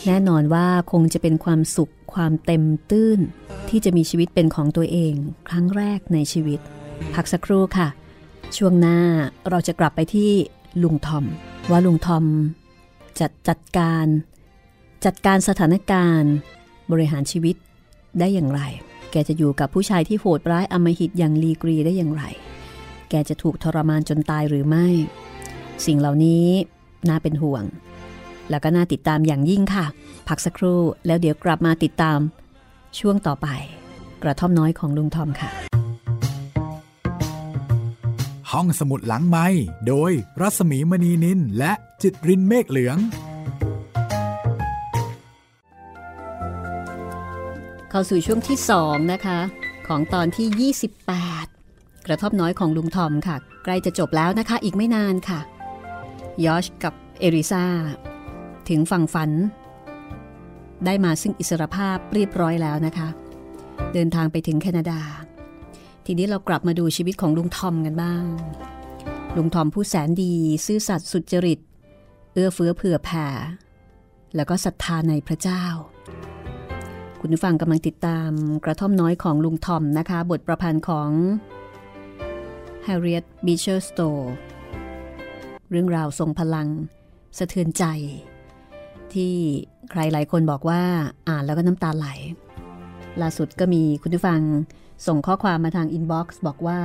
[0.06, 3.18] แน่นอนว่าคงจะเป็นความสุขความเต็มตื้น
[3.68, 5.14] ที่จะมีชีวิตเป็นของตัวเอง
[5.48, 6.60] ครั้งแรกในชีวิต
[7.14, 7.88] พักสักครู่ค่ะ
[8.56, 8.98] ช่วงหน้า
[9.50, 10.30] เราจะกลับไปที่
[10.82, 11.24] ลุงทอม
[11.70, 12.24] ว่าลุงทอม
[13.20, 14.06] จะจัดการ
[15.04, 16.32] จัดการสถานการณ์
[16.92, 17.56] บริหารชีวิต
[18.18, 18.60] ได้อย่างไร
[19.10, 22.22] แกจะอยู่กับผู้ชายที่โหดร้ายอมหิตอย่างลีกรีได้อย่างไร
[23.10, 24.86] แกจะถูกทรมานจนตายหรือไม่
[25.86, 26.48] สิ่งเหล่านี้
[27.08, 27.64] น่าเป็นห่วง
[28.50, 29.84] แล้วก็น่าติดตามอย่างยิ่งค่ะ
[30.28, 32.18] พักสักครู่แล้วเดี๋ยวกลับมาติดตาม
[32.98, 33.48] ช่วงต่อไป
[34.22, 35.50] กระท่อมน้อยของลุงทอมค่ะ
[38.50, 39.46] ห้องสมุดหลังไม้
[39.88, 42.98] โดยรัสมีมณีนินและจิตรินเมฆเหลือง
[47.90, 49.38] เข้าสู่ช่วงที่ 2 นะคะ
[49.88, 50.72] ของตอนที่
[51.34, 55.40] 28 กระท่อมน้อยของลุงทอมค่ะ ใกล้จะจบแล้วนะคะ อีกไม่นานค่ะ
[56.46, 57.64] ยอชกับเอริซา
[58.68, 59.30] ถึงฝั่งฝัน
[60.84, 63.08] ได้มาซึ่งอิสรภาพเรียบร้อยแล้วนะคะ
[63.92, 65.00] เดินทางไปถึงแคนาดา
[66.06, 68.24] ทีนี้เรากลับมาดูชีวิตของลุงทอมกันบ้าง
[69.36, 70.34] ลุงทอมผู้แสนดี
[70.66, 71.60] ซื่อสัตย์สุจริต
[72.32, 73.26] เอื้อเฟื้อเผื่อแผ่
[74.36, 75.64] แล้วก็ศรัทธาในพระเจ้า
[77.20, 78.30] คุณผู้ฟังกำลังติดตาม
[78.64, 81.10] กระท่อมน้อยของลุงทอมนะคะ บทประพันธ์ของ
[82.86, 84.26] Harriet Beecher Stowe
[85.72, 86.68] เรื่องราวทรงพลัง
[87.38, 87.84] สะเทือนใจ
[89.14, 89.34] ที่
[89.90, 90.82] ใครหลายคนบอกว่า
[91.28, 92.06] อ่านแล้วก็น้ำตาไหล
[93.22, 94.40] ล่าสุดก็มีคุณผู้ฟัง
[95.06, 96.80] ส่งข้อความมาทางอินบ็อกซ์บอกว่า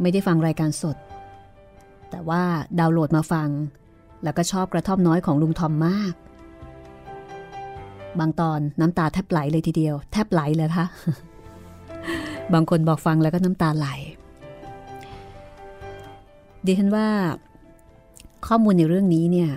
[0.00, 0.96] ไม่ได้ฟังรายการสด
[2.10, 2.42] แต่ว่า
[2.78, 3.48] ดาวน์โหลดมาฟัง
[4.24, 6.14] แล้วก็ชอบกระท่อมน้อยของลุงทอมมาก
[8.18, 10.86] บางตอนน้ำตาแทบไหลเลยทีเดียว แทบไหลเลยคะ
[12.54, 13.88] บางคนบอกฟังแล้วก็น้ำตาไหล
[16.66, 17.08] ดิฉันว่า
[18.46, 19.50] ข้อมูลในเรื่องนี้เนี่ย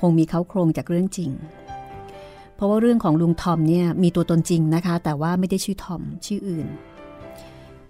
[0.00, 1.30] คงมีเขาโครงจากเรื่องจริง
[2.54, 6.68] เพราะว่าเรื่องของลุงทอมเนี่ยมีตัวตนจริงนะคะ แต่ว่าไม่ได้ชื่อทอมชื่ออื่น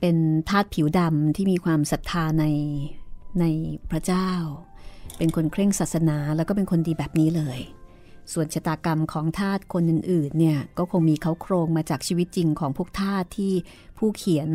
[0.00, 0.16] เป็น
[0.48, 2.44] ทาสผิวดำที่มีความศรัทธาใน
[3.40, 3.44] ใน
[3.90, 4.28] พระเจ้า
[5.18, 7.58] เป็นคนเคร่งศาสนาแล้วก็เป็นคนดีแบบนี้เลย
[8.32, 13.52] ส่วนชะตากรรมของทาสคนอื่นๆเนี่ยก็คงมีเขาโครงมาจากชีวิตจริงของพวกทาสที่
[13.98, 14.48] ผู้เขียน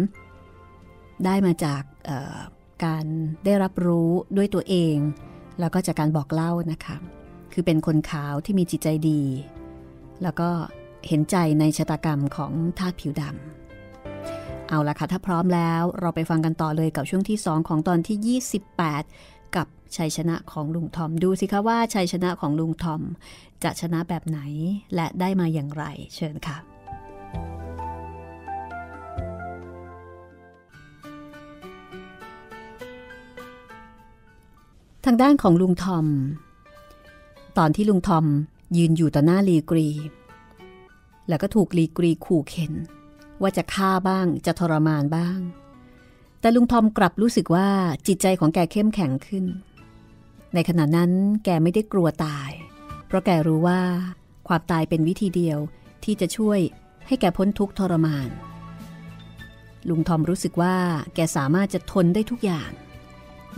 [1.26, 1.84] ได้มาจาก
[2.86, 3.04] การ
[3.46, 4.96] ได้รับรู้ด้วยตัวเอง
[5.60, 6.96] แล้วก็จากการบอกเล่านะคะ
[7.54, 9.22] คือเป็นคนขาวที่มีจิตใจดี
[10.24, 10.50] แล้วก็
[11.08, 18.40] เห็นใจในชะตากรรมของทาสผิวดำเอาละค่ะ ถ้าพร้อมแล้วเราไปฟังกันต่อเลยกับช่วงที่ 2 ของตอนที่
[18.94, 19.68] 28 กับ
[19.98, 23.02] ชัยชนะของลุงทอมดูสิคะว่าชัยชนะของลุงทอม
[23.64, 24.40] จะชนะแบบไหน
[24.96, 25.84] และได้มาอย่างไร
[26.16, 26.71] เชิญค่ะ
[35.06, 36.06] ทางด้านของลุงทอม
[37.58, 38.26] ตอนที่ลุงทอม
[38.78, 39.90] ยืนอยู่ต่อหน้าลีกรี
[41.28, 42.74] แล้วก็ถูกลีกรีขู่เข็น
[43.42, 45.40] ว่าจะฆ่าบ้างจะทรมานบ้าง
[46.40, 47.70] แต่ลุงทอมกลับรู้สึกว่า
[48.08, 49.46] จิตใจของแกเข้มแข็งขึ้น
[50.54, 51.12] ในขณะนั้น
[51.46, 52.50] แกไม่ได้กลัวตาย
[53.08, 53.82] เพราะแกรู้ว่า
[54.48, 55.60] ความตายเป็นวิธีเดียว
[56.04, 56.60] ที่จะช่วย
[57.08, 58.30] ให้แกพ้นทุกทรมาน
[59.90, 60.76] ลุงทอมรู้สึกว่า
[61.16, 62.72] แกสามารถจะทนได้ทุกอย่าง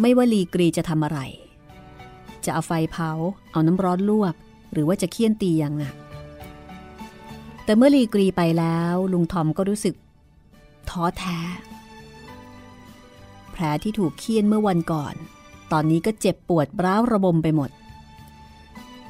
[0.02, 1.20] ไม่ว่าลีกรีจะทำอะไร
[2.46, 3.12] จะเอาไฟเผา
[3.52, 4.34] เอาน้ำร้อนลวก
[4.74, 5.96] หรือว่าจะเคี่ยนตีอย่างหนัก
[7.64, 9.96] แต่เมื่อลีกรีไปแล้วลุงทอมก็รู้สึก
[10.90, 11.40] ท้อแท้
[13.52, 15.16] แผลที่ถูกเคี่ยนเมื่อวันก่อน
[15.72, 17.70] ตอนนี้ก็เจ็บปวดร้าวระบมไปหมด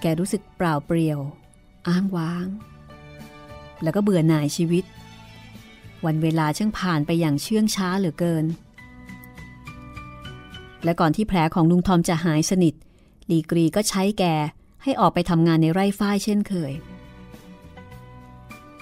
[0.02, 1.20] แกรู้สึกเปล่าเปลี่ยว
[1.88, 2.48] อ้างว้าง
[3.84, 4.84] แล้วก็เบื่อหน่ายชีวิต
[6.06, 8.46] วันเวลาช่างผ่านไปอย่างเชื่องช้าเหลือเกิน
[10.84, 12.74] และก่อนที่แผลของลุงทอมจะหายสนิท
[13.30, 14.24] ลีกรีก็ใช้แก
[14.84, 16.74] ให้ออกไปทำงานในไร่ฝ้ายเช่นเคย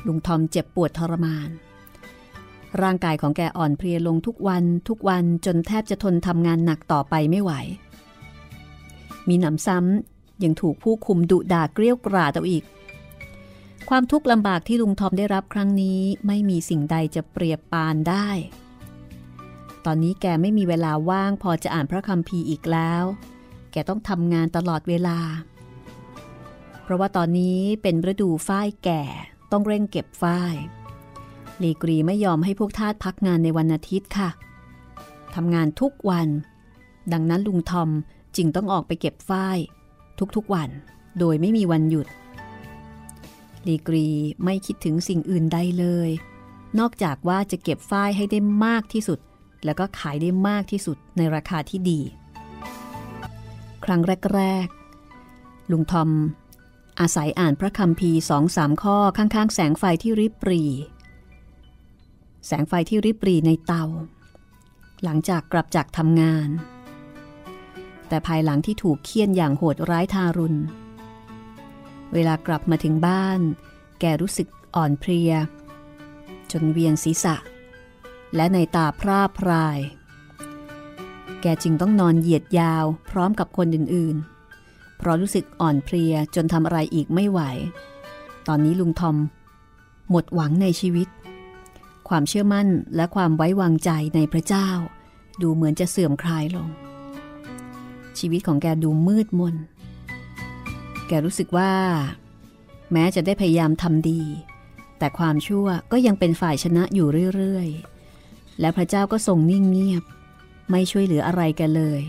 [0.08, 1.50] ลุงทอมเจ็บปวดทรมาน
[2.82, 7.52] ร่างกายของแกอ่อนเพลียลงทุกวันทุกวันจนแทบจะทนทำงานหนักต่อไปไม่ไหว
[9.28, 12.64] มีหนำซ้ำยังถูกผู้คุมดุด่าเกลี้ยกล่อมเอาอีก
[13.90, 18.30] ความทุกข์ลำบากที่ลุงทอมได้รับครั้งนี้ไม่มีสิ่งใดจะเปรียบปานได้
[19.86, 23.04] ตอนนี้แกไม่มีเวลาว่างพอจะอ่านพระคัมภีร์อีกแล้ว
[23.72, 25.20] แกต้องทำงานตลอดเวลา
[26.84, 29.04] เพราะว่าตอนนี้เป็นฤดูฝ้ายแก่
[29.52, 30.56] ต้องเร่งเก็บฝ้าย
[31.63, 34.30] ลีกรีไม่ยอมให้พวกทาสพักงานในวันอาทิตย์ค่ะ
[35.36, 36.28] ทำงานทุกวัน
[37.13, 37.89] ดังนั้นลุงทอม
[38.36, 39.58] จึงต้องออกไปเก็บฝ้าย
[40.36, 40.70] ทุกๆวัน
[41.20, 42.08] โดยไม่มีวันหยุด
[43.67, 44.08] ลีกรี
[44.44, 46.10] ไม่คิดถึงสิ่งอื่นใดเลย
[46.80, 49.20] นอกจากว่าจะเก็บฝ้ายให้ได้มากที่สุด
[49.65, 52.02] แล้วก็ขายได้มากที่สุดในราคาที่ดี
[53.86, 54.02] ครั้ง
[54.34, 54.67] แรก
[55.19, 56.10] ๆ ลุงทอม
[57.00, 60.62] อาศัยอ่านพระคัมภีสองสามข้อข้างๆ แสงไฟที่ริบปรี
[62.47, 63.86] แสงไฟที่ริบปรีในเตา
[65.04, 66.50] หลังจากกลับจากทำงาน
[68.08, 70.60] แต่ภายหลังที่ถูกเคี่ยนอย่างโหดร้ายทารุณ
[72.13, 73.39] เวลากลับมาถึงบ้าน
[74.00, 75.32] แกรู้สึกอ่อนเพลีย
[76.52, 77.36] จนเวียนศีรษะ
[78.36, 79.80] และในตาพร่าพราย
[81.41, 87.41] แกจึงต้องนอนเหยียดยาวพร้อมกับคนอื่นๆ เพราะรู้สึกอ่อนเพลียจนทำอะไรอีกไม่ไหว
[88.48, 89.17] ตอนนี้ลุงทอม
[90.10, 91.08] หมดหวังในชีวิต
[92.10, 94.70] ความเชื่อมั่นและความไว้วางใจในพระเจ้า
[95.41, 96.70] ดูเหมือนจะเสื่อมคลายลง
[98.20, 99.56] ชีวิตของแกดูมืดมน
[101.08, 101.72] แกรู้สึกว่า
[102.91, 104.22] แม้จะได้พยายามทำดี
[105.00, 107.90] แต่ความชั่วก็ยังเป็นฝ่ายชนะอยู่เรื่อยๆ
[108.62, 110.04] และพระเจ้าก็ทรงนิ่งเงียบ
[110.71, 112.02] ไม่ช่วยเหลืออะไรแกเลย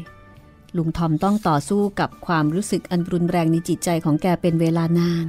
[0.77, 5.27] ลุงทอมต้องต่อสู้กับความรู้สึกอันรุนแรงในจิตใจของแกเป็นเวลานาน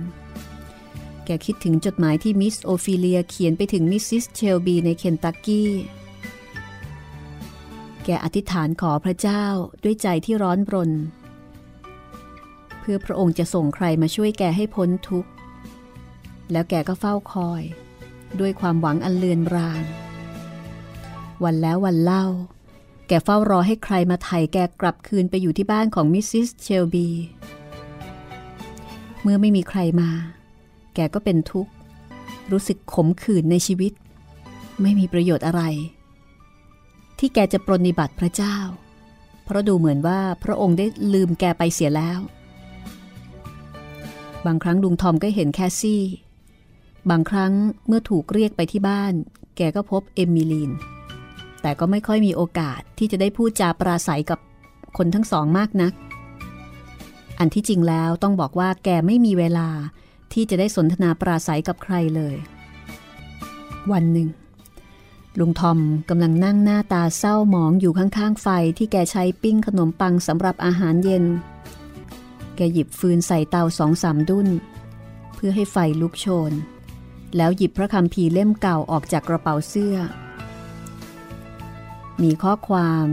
[1.26, 5.72] แกคิดถึงจดหมายที่มิสโอฟิเลียเขียนไปถึงมิสซิสเชลบีในเคนตักกี้
[8.04, 9.46] แกอธิษฐานขอพระเจ้า
[9.84, 10.92] ด้วยใจที่ร้อนรน
[12.80, 15.30] เพื่อพระองค์จะส่งใครมาช่วยแกให้พ้นทุกข์
[16.52, 17.64] แล้วแกก็เฝ้าคอย
[18.40, 19.82] ด้วยความหวังอันเลือนราง
[21.44, 22.26] วันแล้ววันเล่า
[23.08, 27.08] แกเฝ้ารอให้ใครมาไถ่แกกลับคืนไปอยู่ที่บ้านของมิสซิสเชลบี
[29.22, 30.10] เมื่อไม่มีใครมา
[30.96, 31.72] แกก็เป็นทุกข์
[32.52, 33.94] รู้สึกขมขื่นในชีวิต
[34.82, 35.62] ไม่มีประโยชน์อะไร
[37.20, 38.58] ที่แกจะปรนิบัติพระเจ้า
[39.44, 42.20] เพราะดูเหมือนว่าพระองค์ได้ลืมแกไปเสียแล้ว
[44.46, 46.04] บางครั้งลุงทอมก็เห็นแคสซี่
[47.10, 47.54] บางครั้ง
[47.88, 49.14] เมื่อถูกเรียกไปที่บ้าน
[49.58, 50.72] แกก็พบเอมิลีน
[51.64, 54.40] แต่ก็ไม่ค่อยมีโอกาสที่จะได้พูดจาปราศัยกับ
[54.98, 55.94] คนทั้งสองมากนัก
[57.40, 59.70] อันที่จริงแล้วต้องบอกว่าแกไม่มีเวลา
[60.34, 62.36] ที่จะได้สนทนาปราศัยกับใครเลย
[63.92, 64.30] วันหนึ่ง
[65.40, 68.48] ลุงทอมกำลังนั่งหน้าตาเศร้าหมองอยู่ข้างๆไฟ
[68.78, 71.26] ที่แกใช้ปิ้งขนมปังสำหรับอาหารเย็น
[72.56, 74.48] แกหยิบฟืนใส่เตาสองสามดุน
[75.36, 76.52] เพื่อให้ไฟลุกโชน
[77.38, 79.96] แล้วหยิบพระคำพีเล่มเก่าออกจากกระเป๋าเสื้อ
[82.22, 83.06] มีข้อความ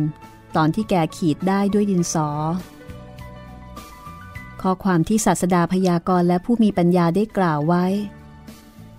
[0.56, 2.28] ตอนที่แกขีดได้ด้วยดินสอ
[4.62, 7.86] ข้อความที่ศาสดาพยากรณ์และผู้มีปัญญาได้กล่าวไว้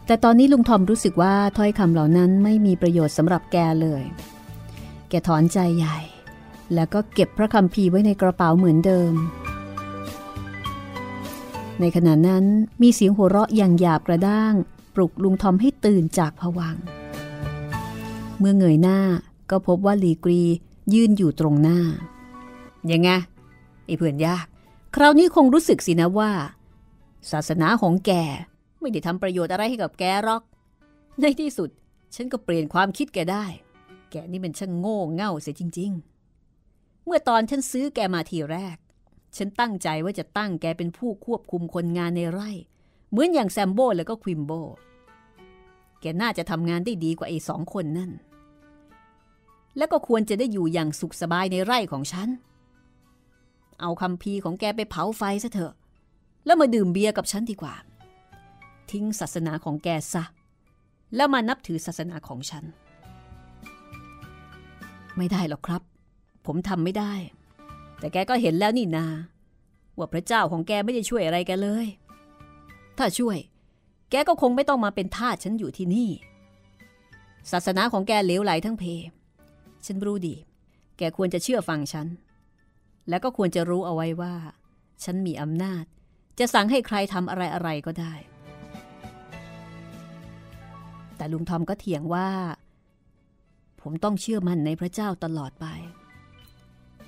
[0.06, 4.04] แต่ตอนนี้ลุงทอมรู้สึกว่าถ้อยคำเหล่านั้นไม่มีประโยชน์สำหรับแกเลย
[5.10, 5.98] แกถอนใจใหญ่
[6.74, 9.14] แล้วก็เก็บพระคำพีไว้ในกระเป๋าเหมือนเดิม
[11.80, 12.46] ในขณะนั้น
[12.82, 14.54] มีเสียงหัวเราะอย่างหยาบกระด้าง
[14.96, 16.76] ปลุกลุงทอมให้ตื่นจากผวัง
[18.40, 19.00] เมื่อเงยหน้า
[19.52, 20.42] ก็พบว่าลีกรี
[20.94, 21.80] ยืนอยู่ตรงหน้า
[22.92, 23.10] ยังไง
[23.86, 24.46] ไอ้เพื่อนยาก
[24.96, 26.32] คราวนี้คงรู้สึกสินะว่า
[27.32, 28.12] ศาสนาของแก
[28.80, 30.44] ไม่ได้ทำประโยชน์อะไรให้กับแกหรอก
[31.22, 31.70] ในที่สุด
[32.16, 33.46] ฉันก็เปลี่ยนความคิดแกได้
[34.12, 35.92] แกนี่มันช่างโง่เง่าเสียจริง
[36.48, 38.78] ๆ เมื่อตอนฉันซื้อแกมาทีแรก
[39.38, 42.50] ฉันตั้งใจว่าจะตั้งแกเป็นผู้ควบคุมคนงานในไร่
[43.10, 44.52] เหมือนอย่างแซมโบแล้วก็ควิมโบ
[46.02, 48.12] แกน่าจะทำงานได้ดีกว่าไอ้สองคนนั่น
[49.78, 52.30] แล้วก็ควรจะได้อยู่อย่างสุขสบายในไร่ของฉัน
[53.82, 55.74] เอาคำพีของแกไปเผาไฟซะเถอะ
[56.46, 57.76] แล้วมาดื่มเบียร์กับฉันดีกว่า
[58.92, 60.24] ทิ้งศาสนาของแกซะ
[61.16, 62.64] แล้วมานับถือศาสนาของฉัน
[65.18, 65.82] ไม่ได้หรอกครับ
[66.46, 67.14] ผมทำไม่ได้
[68.00, 69.06] แต่แกก็เห็นแล้วนี่นา
[69.98, 71.88] ว่าพระเจ้าของแกไม่ได้ช่วยอะไรแกเลย
[72.98, 73.38] ถ้าช่วย
[74.12, 76.10] แกก็คงไม่ต้องมาเป็นทาสฉันอยู่ที่นี่
[77.52, 78.84] ศาสนาของแกเลวไหลทั้งเพ
[79.86, 80.36] ฉันรู้ดี
[80.98, 82.08] แกควรจะเชื่อฟังฉัน
[83.10, 84.36] แล้วก็ควรจะรู้เอาไว้ว่า
[85.04, 85.84] ฉันมีอำนาจ
[86.40, 88.14] จะสั่งให้ใครทำอะไรอะไรก็ได้
[91.16, 92.30] แต่ลุงทอมก็เถียงว่า
[93.82, 95.66] ผมต้องเชื่อมั่นในพระเจ้าตลอดไป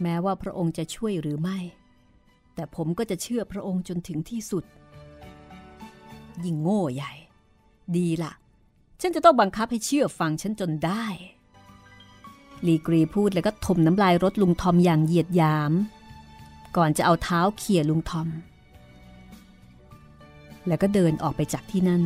[0.02, 1.60] แม้ว่าพระองค์จะช่วยหรือไม่
[2.56, 4.64] แต่ผมก็จะเชื่อพระองค์จนถึงที่สุด
[6.46, 7.14] ยิ่งโง่ใหญ่
[7.98, 8.34] ดีละ่ะ
[9.02, 11.06] ฉันจะต้องบังคับให้เชื่อฟังฉันจนได้
[12.68, 15.72] ลีกรีพูดแล้วก็ถมน้ำลายรถลุงทอมอย่างเหยียดยาม
[16.78, 18.28] ก่อนจะเอาเท้าเขี่ยลุงทอม
[20.68, 22.04] แล้วก็เดินออกไปจากที่นั่น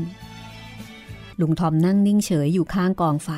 [1.42, 3.30] ลุงทอมนั่งนิ่งเฉยอยู่ข้างกองไฟ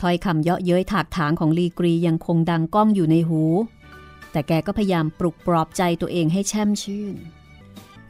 [0.00, 3.42] ถ้อยคำเยาะเย้ยถากถางของลีกรียังคงดังก้องอยู่ในหู
[4.32, 7.16] แต่แกก็พยายามปลุกปลอบใจตัวเองให้แช่มชื่น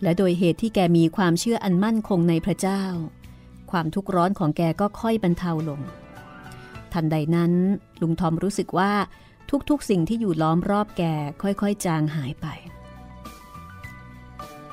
[0.02, 2.82] และโดยเหตุที่แกมีความเชื่ออันมั่นคงในพระเจ้า
[3.70, 5.80] ความทุกข์ร้อนของแกก็ค่อยบรรเทาลง
[6.94, 7.52] ทันใดนั้น
[8.00, 8.92] ลุงทอมรู้สึกว่า
[9.70, 11.02] ทุกๆ สิ่งที่อยู่ล้อมรอบแก
[11.42, 12.46] ค่อยๆ จางหายไป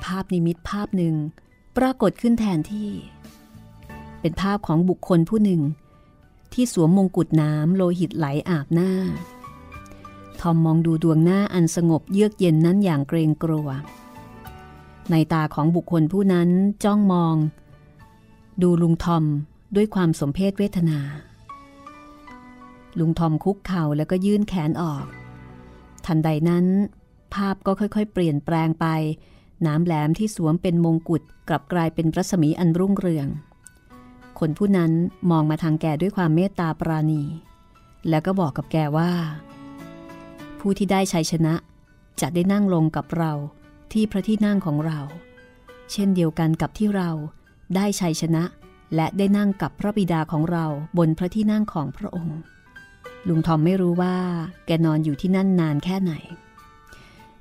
[0.04, 1.14] ภาพนิมิตภาพหนึ่ง
[1.76, 2.90] ปรากฏขึ้นแทนที่
[4.20, 5.62] เป็นภาพของบุคคลผู้หนึ่ง
[6.52, 8.92] ที่สวมมงกุฎน้ำโลหิตไหลอาบหน้า
[10.40, 13.68] ทอมมองดูดวงหน้าอันสงบเยือกเย็นนั้นอย่างเกรงกลัว
[15.10, 16.48] ในตาของบุคคลผู้นั้น
[16.84, 17.36] จ้องมอง
[18.62, 19.24] ดูลุงทอม
[19.76, 20.98] ด้วยความสมเพศเวทนา
[22.98, 25.04] ลุงทอมคุกเข่าแล้วก็ยื่นแขนออก
[26.06, 26.66] ทันใดนั้น
[27.34, 28.86] ภาพก็ค่อยๆ เปลี่ยนแปลงไป
[29.66, 33.28] น้ำแหลมที่สวมเป็นมงกุฎกลับกลายเป็นรัศมีอันรุ่งเรือง
[34.38, 34.92] คนผู้นั้น
[35.30, 37.22] มองมาทางแกด้วยความเมตตาปราณี
[38.08, 39.12] แล้วก็บอกกับแกว่า
[40.60, 41.54] ผู้ที่ได้ชัยชนะ
[42.20, 43.32] จะได้นั่งลงกับเรา
[43.92, 45.00] ที่พระที่นั่งของเรา
[45.92, 47.10] เช่นเดียวกันกับที่เรา
[47.76, 48.44] ได้ชัยชนะ
[48.94, 50.64] และได้นั่งกับพระบิดาของเรา
[50.98, 52.38] บนพระที่นั่งของพระองค์
[53.28, 54.16] ลุงทอมไม่รู้ว่า
[54.66, 56.12] แกนอนอยู่ที่นั่นนานแค่ไหน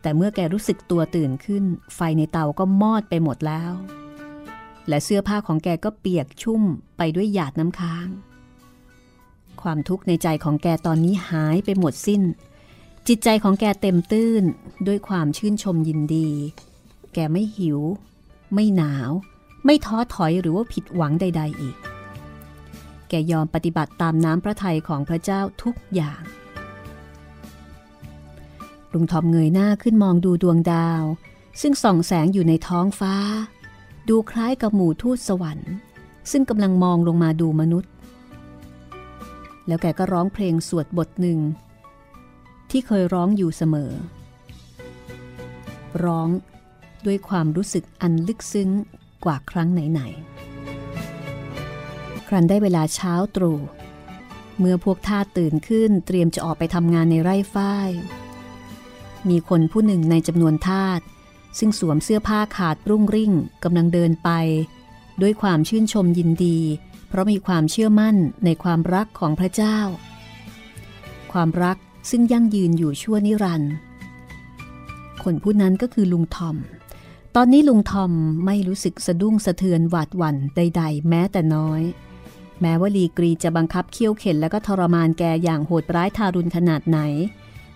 [0.02, 1.64] แต่เมื่อแกรู้สึกตัวตื่นขึ้น
[1.96, 3.74] ไฟในเตาก็มอดไปหมดแล้ว
[4.88, 6.62] และเสื้อผ้าของแกก็เปียกชุ่ม
[6.98, 8.08] ไปด้วยหยาดน้ำค้าง
[9.62, 12.22] ความทุกข์ในใจของแกตอนนี้หายไปหมดสิ้น
[13.08, 14.44] จิตใจของแกเต็มตื้น
[14.88, 16.30] ด้วยความชื่นชมยินดี
[17.14, 17.80] แกไม่หิว
[18.54, 19.12] ไม่หนาว
[19.66, 21.78] ไม่ท้อถอยหรือว่าผิดหวังใด ๆ อีก
[23.12, 26.22] แกยอมปฏิบัติตามน้ำพระทัยของพระเจ้าทุกอย่าง
[28.94, 31.04] ลุงทอมเงยหน้าขึ้นมองดูดวงดาว
[31.62, 33.16] ซึ่งส่องแสงอยู่ในท้องฟ้า
[34.10, 35.74] ดูคล้ายกับหมู่ทูตสวรรค์
[36.32, 37.92] ซึ่งกำลังมองลงมาดูมนุษย์
[39.68, 41.40] แล้วแกก็ร้องเพลงสวดบทหนึ่ง
[42.70, 43.92] ที่เคยร้องอยู่เสมอ
[46.04, 46.28] ร้อง
[47.06, 48.70] ด้วยความรู้สึกอันลึกซึ้ง
[49.26, 50.51] กว่าครั้งไหนๆ
[52.32, 53.60] รันได้เวลาเช้าตรู่
[54.60, 57.90] เมื่อพวกทาสตื่นขึ้นเตรียมจะออกไปทำงานในไร่ฝ้าย
[59.30, 61.00] มีคนผู้หนึ่งในจำนวนทาส
[61.60, 64.30] ซึ่งสวมเสื้อผ้าขาดรุ่งริ่งกำลังเดินไป
[65.22, 66.60] ด้วยความชื่นชมยินดี
[67.08, 68.16] เพราะมีความเชื่อมั่น
[68.46, 69.78] ในความรักของพระเจ้า
[71.32, 71.78] ความรัก
[72.10, 73.74] ซึ่งยั่งยืนอยู่ชั่วนิรันดร์
[75.24, 76.56] คนผู้นั้นก็คือลุงทอม
[77.36, 78.12] ตอนนี้ลุงทอม
[78.46, 81.82] ไม่รู้สึกสะดุ้งสะเทือนหวาดหวั่นใด ๆ แม้แต่น้อย
[82.62, 87.00] แม้ว่าลีกรีจะบังคับเคี่ยวเข็นแล้วก็ทรมานแกอย่างโหดร้ายทารุณขนาดไหน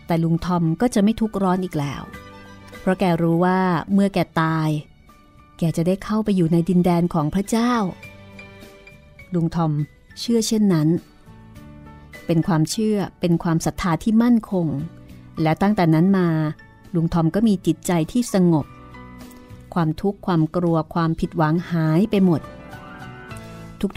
[0.05, 2.01] แต่ลุงทอมก็จะไม่ทุกข์ร้อนอีกแล้ว
[2.79, 3.59] เพราะแกรู้ว่า
[3.93, 4.69] เมื่อแกตาย
[5.57, 7.73] แกจะได้เข้าไปอยู่ในดินแดนของพระเจ้า
[9.33, 9.71] ลุงทอม
[10.19, 10.87] เชื่อเช่นนั้น
[12.25, 14.67] เป็นความเชื่อเป็นความศรัทธาที่มั่นคง
[15.41, 16.27] และตั้งแต่นั้นมา
[16.95, 18.65] ลุงทอมก็มีจิตใจที่สงบ
[19.73, 22.41] ความทุกข์ความกลัวความผิดหวังหายไปหมด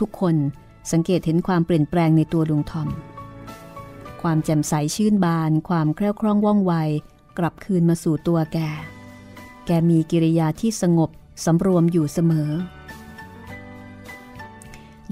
[0.01, 0.35] ทุกๆ คน
[0.93, 2.89] สังเกตเห็นความเปลี่ยนแปลงในตัวลุงทอม
[4.23, 6.73] ความแจ่มใสชื่นบาน ความแคล่วคล่องว่องไว
[7.39, 8.59] กลับคืนมาสู่ตัวแก
[9.67, 11.11] แกมีกิริยาที่สงบ
[11.45, 12.51] สำรวมอยู่เสมอ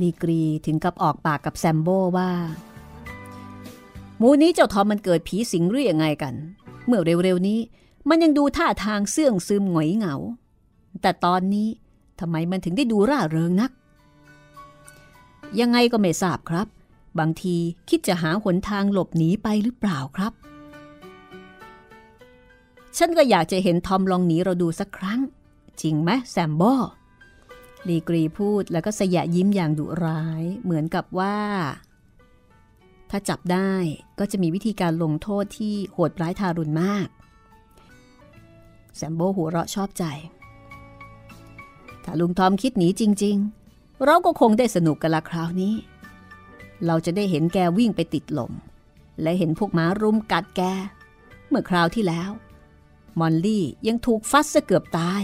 [0.00, 2.30] ลีกรีถึงกับออกปากกับแซมโบว่า
[4.20, 6.34] มูนี้เจ้าทอมมันเกิดผีสิงหรือยังไงกัน
[6.86, 7.60] เมื่อเร็วๆนี้
[8.08, 10.14] มันยังดูท่าทางเสื่องซึมหงอยเหงา
[11.02, 11.68] แต่ตอนนี้
[12.20, 13.70] ทำไมมันถึงได้ดูร่าเริงนัก
[15.60, 16.66] ยังไงก็ไม่ทราบครับ
[17.18, 17.56] บางที
[17.88, 20.32] คิดจะหาหนทางหลบหนีไปหรือเปล่าครับ
[22.98, 25.20] ฉันก็อยากจะเห็นทอมลองหนีเราดูสักครั้ง
[25.82, 26.74] จริงไหมแซมบอ
[27.88, 31.38] ลีกรีพูดแล้วก็สยะยิ้มอย่างดุร้าย เหมือนกับว่า
[33.10, 33.72] ถ้าจับได้
[34.18, 37.08] ก็จะมีวิธีการลงโทษที่โหดร้ายทารุณมาก
[38.96, 40.04] แซมโบหัวเราะชอบใจ
[42.04, 43.65] ถ้าลุงทอมคิดหนีจริง ๆ
[44.04, 45.74] เราก็คงได้สนุกกันละคราวนี้
[46.86, 48.52] เราจะได้เห็นแกวิ่งไปติดลม
[49.22, 50.62] และเห็นพวกม้ารุมกัดแก
[51.48, 52.30] เมื่อคราวที่แล้ว
[53.18, 55.22] มอนลี่ยังถูกฟัดซะเกือบตาย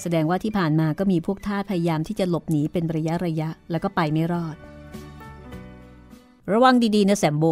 [0.00, 4.56] แสดงว่าที่ผ่านมาก็มีพวกทาสพยายามที่จะหลบหนีเป็นระยะระยะแล้วก็ไปไม่รอด
[6.52, 7.44] ระวังดีๆนะแซมโบ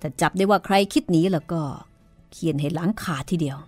[0.00, 1.62] ถ้าจับได้ว่าใครคิดหนีแล้วก็
[2.32, 3.58] เขียนให้หลังขาดทีเดียว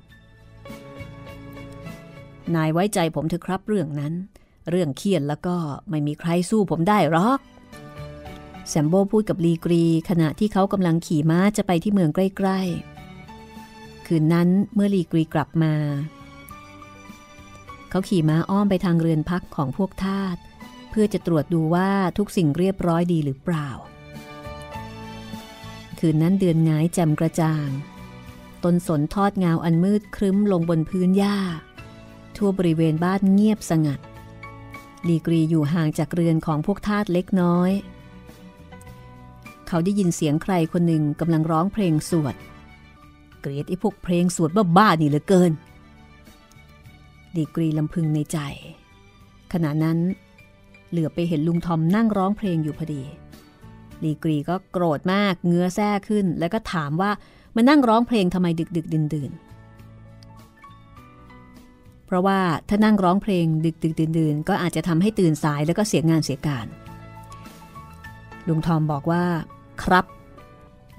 [2.55, 4.15] นายไว้ใจผมเถอะครับเรื่องนั้น
[4.71, 5.57] เรื่องเขียนแล้วก็
[5.91, 7.41] ไม่มีใครสู้ผมได้หรอก
[8.69, 12.61] แซมโบพูดกับลีกรี ขณะที่เขากำลังขี่ม้าจะไปที่เมืองใกล้
[13.35, 15.75] ๆ คืนนั้นเมื่อลีกรีกลับมา
[17.91, 20.37] เขาขี่ม้าอ้อมไปทางเรือนพักของพวกทาส
[20.91, 23.69] เพื่อจะตรวจดูว่าทุกสิ่งเรียบร้อยดีหรือเปล่า
[25.99, 27.69] คืนนั้นเดือนงายแจ่มกระจ่าง
[28.65, 31.39] ต้นสนทอดเงาอันมืดครึ้มลงบนพื้นหญ้า
[32.37, 34.01] ทั่วบริเวณบ้านเงียบสงัด
[35.09, 37.71] ลีกรีอยู่ห่างจากเรือนของพวกทาสเล็กน้อย
[39.69, 42.35] เขาได้ยินเสียงใครคนหนึ่งกำลังร้องเพลงสวด
[43.41, 45.53] เกลียดไอ้พวกเพลงสวดบ้าๆนี่เหลือเกิน
[47.37, 48.39] ลีกรีลำพึงในใจ
[49.53, 49.99] ขณะนั้น
[50.91, 53.03] เหลือไปเห็นลุงทอมนั่งร้องเพลงอยู่พอดี
[54.05, 57.11] ลีกรีก็โกรธมากเงื้อแซ่ขึ้น แล้วก็ถามว่า
[57.57, 59.33] มานั่งร้องเพลงทำไมดึกดึกดื่นดื่น
[62.09, 66.67] เพราะว่าถ้านั่งร้องเพลงดึกดึกดื่นดื่นก็อาจจะทำให้ตื่นสายแล้วก็เสียงานเสียการ
[68.49, 69.25] ลุงทอมบอกว่า
[69.83, 70.07] ครับ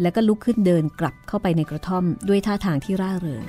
[0.01, 3.45] แล้วก็ลุกขึ้นเดินกลับเข้าไปในกระท่อมด้วยท่าทางที่ร่าเริง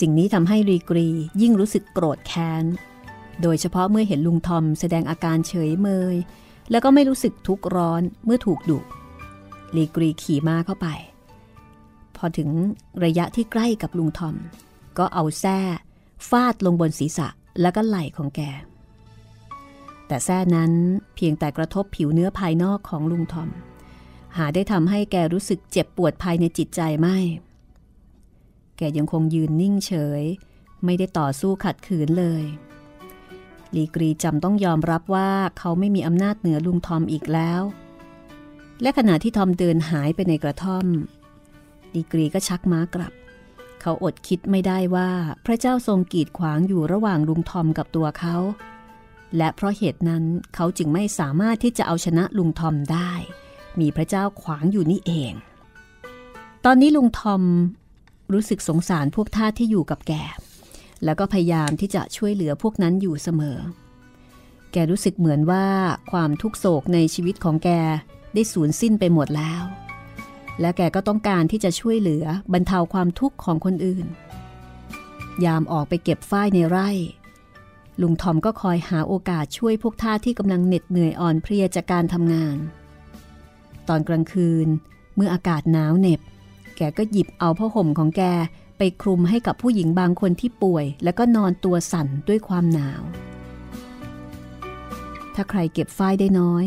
[0.00, 1.08] สิ่งนี้ทำให้รีกรี
[1.40, 2.64] ยิ่งรู้สึกโกรธแค้น
[3.42, 6.16] โดยเฉพาะเมื่อเห็นลุงทอมแสดงอาการเฉยเมย
[6.70, 8.78] แล้วก็ไม่รู้สึกทุกข์ร้อนเมื่อถูกดุ
[9.76, 10.86] ลีกรีขี่ม้าเข้าไป
[12.16, 12.48] พอถึง
[13.04, 14.36] ระยะที่ใกล้กับลุงทอม
[14.98, 15.58] ก็เอาแส้
[16.28, 17.28] ฟาดลงบนศีรษะ
[17.60, 18.40] แล้วก็ไหล่ของแก
[20.06, 20.72] แต่แส้นั้น
[21.14, 23.50] เพียงแต่กระทบผิวเนื้อภายนอกของลุงทอม
[24.36, 27.18] หาได้ทำให้แกรู้สึกเจ็บปวดภายในจิตใจไม่
[28.78, 30.22] แกยังคงยืนนิ่งเฉย
[30.84, 32.44] ไม่ได้ต่อสู้ขัดขืนเลย
[33.76, 37.62] ลีกรีจำต้องยอมรับว่าเขาไม่มีอำนาจเหนือลุงทอมอีกแล้ว
[38.82, 40.86] และขณะที่ทอมเดินหายไปในกระท่อม
[41.94, 43.12] ลีกรีก็ชักม้ากลับ
[43.82, 45.10] เขาอดคิดไม่ได้ว่า
[45.46, 48.36] พระเจ้าทรงกีดขวางอยู่ระหว่างลุงทอมกับตัวเขา
[49.36, 50.24] และเพราะเหตุนั้น
[50.54, 53.12] เขาจึงไม่สามารถที่จะเอาชนะลุงทอมได้
[53.80, 55.32] มีพระเจ้าขวางอยู่นี่เอง
[56.64, 57.42] ตอนนี้ลุงทอม
[58.32, 60.12] รู้สึกสงสารพวกทาสที่อยู่กับแก
[61.04, 63.58] แล้วก็พยายามที่จะช่วยเหลือพวกนั้นอยู่เสมอ
[64.72, 65.66] แกรู้สึกเหมือนว่า
[66.12, 67.70] ความทุกโศกในชีวิตของแก
[68.34, 69.62] ได้สูญสิ้นไปหมดแล้ว
[70.60, 74.06] และแกก็ต้องการที่จะช่วยเหลือบรรเทาความทุกข์ของคนอื่น
[75.44, 76.90] ยามออกไปเก็บฝ้ายในไร่
[78.00, 82.56] ลุงทอมก็คอยหาโอกาสช่วยพวกท่าที่กำลังเหน็ดเหนื่อยอ่อนเพลียจากการทำงาน
[83.88, 84.68] ตอนกลางคืน
[85.16, 86.20] เมื่ออากาศหนาวเหน็บ
[86.76, 88.22] แกก็หยิบเอาผ้าห่มของแก
[88.78, 93.02] ไปคลุมให้กับผู้หญิงบางคนที่ป่วย แล้วก็นอนตัวสั่นด้วยความหนาว
[95.34, 96.64] ถ้าใครเก็บฝ้ายได้น้อย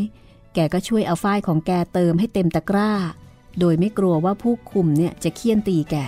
[0.54, 2.92] แกก็ช่วยเอาฝ้ายของแกเติมให้เต็มตะกร้า
[3.60, 6.06] โดยไม่กลัวว่าผู้คุมเนี่ยจะเคี่ยนตีแก่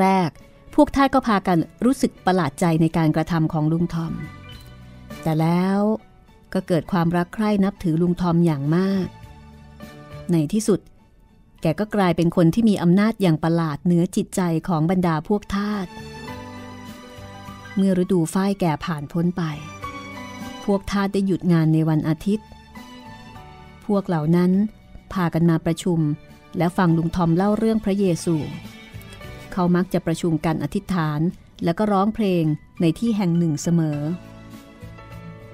[0.00, 4.12] แรก ๆ พวกท่าก็พากันรู้สึกประหลาดใจในการกระทำของลุงทอม
[5.22, 5.80] แต่แล้ว
[6.52, 9.06] ก็เกิดความรักใคร่นับถือลุงทอมอย่างมาก
[10.32, 10.80] ในที่สุด
[11.62, 15.86] แกก็กลายเป็นคนที่มีอำนาจอย่างประหลาดเหนือจิตใจของบรรดาพวกทาส
[17.76, 19.42] เมื่อฤดูฝ้ายแก่ผ่านพ้นไป
[20.64, 22.46] พวกทาสได้หยุดงานในวันอาทิตย์
[23.86, 24.52] พวกเหล่านั้น
[25.14, 26.00] พากันมาประชุม
[26.58, 28.36] และฟังลุงทอมเล่าเรื่องพระเยซู
[29.52, 31.20] เขามักจะประชุมกันอธิษฐาน
[31.64, 32.44] แล้วก็ร้องเพลง
[32.80, 34.00] ในที่แห่งหนึ่งเสมอ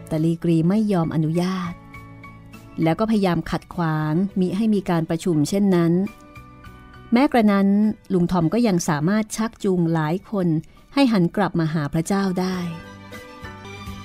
[0.08, 1.72] แต่ลีกรีไม่ยอมอนุญาต
[2.82, 5.92] แล้วก็พยายามขัดขวางมิให้มีการประชุมเช่นนั้น
[7.12, 7.68] แม้กระนั้น
[8.12, 10.48] ลุงทอมก็ยังสามารถชักจูงหลายคน
[10.94, 12.58] ให้หันกลับมาหาพระเจ้าได้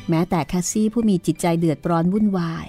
[0.09, 2.67] แม้แต่แคสซี่ผู้มีจิตใจเดือดร้อนวุ่นวาย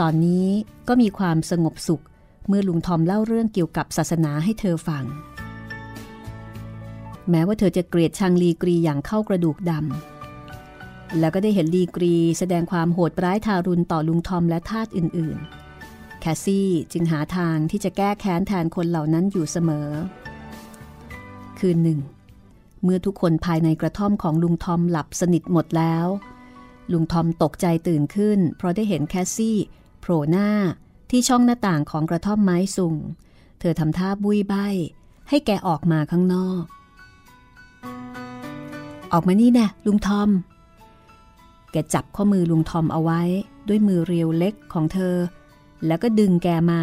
[0.00, 0.46] ตอนนี้
[0.88, 2.02] ก็มีความสงบสุข
[2.48, 5.04] เมื่อลุงทอมเล่าเรื่องเกี่ยวกับศาสนาให้เธอฟัง
[7.30, 15.38] แม้ว่าเธอจะเกลียดชังลีกรีอย่างเข้ากระดูกดำแล้วก็ได้เห็นลีกรีแสดงความโหดร้ายทารุณต่อลุงทอมและทาสอื่น
[15.80, 19.88] ๆ แคสซี่จึงหาทางที่จะแก้แค้นแทนคนเหล่านั้นอยู่เสมอ
[21.58, 22.00] คืนหนึ่ง
[22.82, 26.06] เมื่อทุกคนภายในกระท่อมของลุงทอมหลับสนิทหมดแล้ว
[26.92, 29.58] ลุงทอมตกใจตื่นขึ้น เพราะได้เห็นแคสซี่
[30.10, 30.50] ผล่หน้า
[31.10, 32.98] ที่ช่องหน้าต่างของกระท่อมไม้สูง
[33.60, 34.54] เธอทำท่าบุยใบ
[35.28, 36.62] ให้แกออกมาข้างนอก
[39.12, 40.30] ออกมานี่แน่ลุงทอม
[41.72, 43.20] แกจับข้อมือลุงทอมเอาไว้
[43.68, 45.14] ด้วยมือเรียวเล็กของเธอ
[45.86, 46.80] แล้วก็ดึงแกมา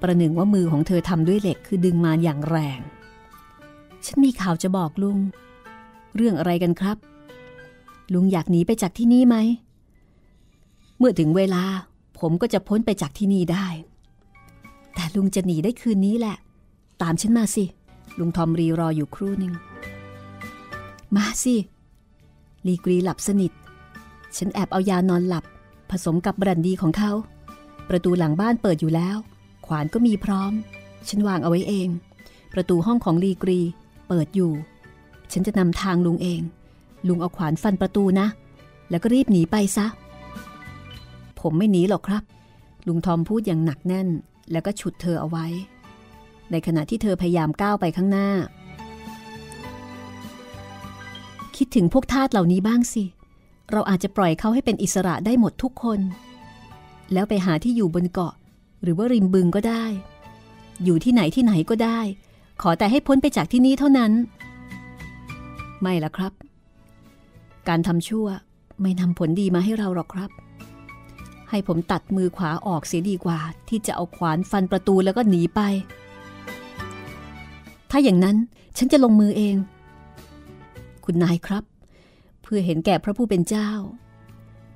[0.00, 2.80] ประหนึ่งว่ามือของเธอทำด้วยเหล็กคือดึงมาอย่างแรง
[4.04, 5.18] ฉันมีข่าวจะบอกลุง
[6.16, 6.96] เรื่องอะไรกันครับ
[8.12, 9.36] ลุงอยากหนีไปจากที่นี่ไหม
[10.98, 11.64] เมื่อถึงเวลา
[12.20, 13.66] ผมก็จะพ้นไปจากที่นี่ได้
[14.94, 16.36] แต่ลุงจะหนีได้คืนนี้แหละ
[17.02, 17.64] ตามฉันมาสิ
[18.18, 19.52] ลุงทอมรีรออยู่ครู่หนึ่ง
[21.16, 21.56] มาสิ
[22.66, 23.52] ลีกรีหลับสนิท
[24.36, 25.44] ฉันแอบเอายานอนหลับ
[25.90, 27.12] ผสมกับบรันดีของเขา
[27.88, 29.16] ประตูหลังบ้านเปิดอยู่แล้ว
[29.66, 30.52] ขวานก็มีพร้อม
[31.08, 31.88] ฉันวางเอาไว้เอง
[32.52, 33.60] ประตูห้องของลีกรี
[34.08, 34.52] เปิดอยู่
[35.32, 36.40] ฉันจะนำทางลุงเอง
[37.08, 38.26] ลุงเอาขวานฟันประตูนะ
[38.90, 39.86] แล้วก็รีบหนีไปซะ
[41.40, 42.22] ผมไม่หนีหรอกครับ
[42.86, 44.08] ลุงทอมพูดอย่างหนักแน่น
[44.52, 45.46] แล้วก็ฉุดเธอเอาไว้
[46.50, 48.28] ในขณะที่เธอพยายามก้าวไปข้างหน้า
[51.56, 53.04] คิดถึงพวกทาสเหล่านี้บ้างสิ
[53.72, 56.00] เราอาจจะปล่อยเขาให้เป็นอิสระได้หมดทุกคน
[57.12, 58.34] แล้วไปหาที่อยู่บนเกาะ
[58.82, 59.84] หรือว่าริมบึงก็ได้
[60.84, 62.00] อยู่ที่ไหนที่ไหนก็ได้
[62.62, 64.12] ขอแต่ให้พ้นไปจากที่นี่เท่านั้น
[65.80, 66.32] ไม่ละครับ
[67.68, 68.26] การทำชั่ว
[68.80, 70.30] ไม่นำผลดีมาให้เราหรอกครับ
[71.50, 73.38] ให้ผมตัดมือขวาออกเสียดีกว่า
[73.68, 75.60] ที่จะเอาขวานฟันประตูแล้วก็หนีไป
[77.90, 78.36] ถ้าอย่างนั้น
[78.76, 79.56] ฉันจะลงมือเอง
[81.04, 81.64] คุณนายครับ
[82.42, 83.70] เพื่อเห็นแก่พระผู้เป็นเจ้า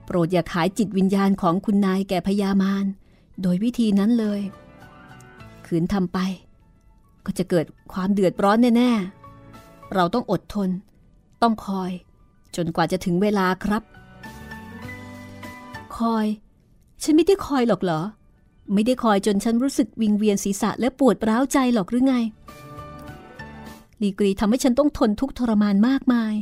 [0.05, 2.87] โปรดอย่าขายจิตวิญญาณของคุณนายแก่พญามาร
[3.43, 4.41] โดยวิธีนั้นเลย
[5.67, 6.19] ขืนทำไป
[7.25, 10.71] ก็จะเกิดความเดือดร้อนแน่ๆ เราต้องอดทน
[11.43, 11.91] ต้องคอย
[12.57, 13.83] จนกว่าจะถึงเวลาครับ
[15.97, 16.27] คอย
[17.05, 18.01] ฉันไม่ได้คอยหรอกเหรอ
[18.75, 22.15] ไม่ได้คอยจนฉันรู้สึกวิงเวียนศีรษะและปวดร้าวใจหรอกหรือไง
[24.03, 26.35] ลีกรีทำให้ฉันต้องทนทุกข์ทรมานมากมาย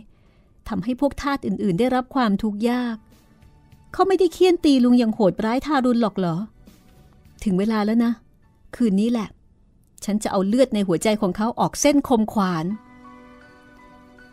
[0.68, 2.96] ทำให้พวกทาสอื่น ๆ ได้รับความทุกข์ยาก
[3.92, 6.36] เขาไม่ได้เคี่ยนตีลุงอย่างโหดร้ายทารุณหรอกเหรอ
[7.44, 8.12] ถึงเวลาแล้วนะ
[8.76, 9.28] คืนนี้แหละ
[10.04, 12.66] ฉันจะเอาเลือดในหัวใจของเขาออกเส้นคมขวาน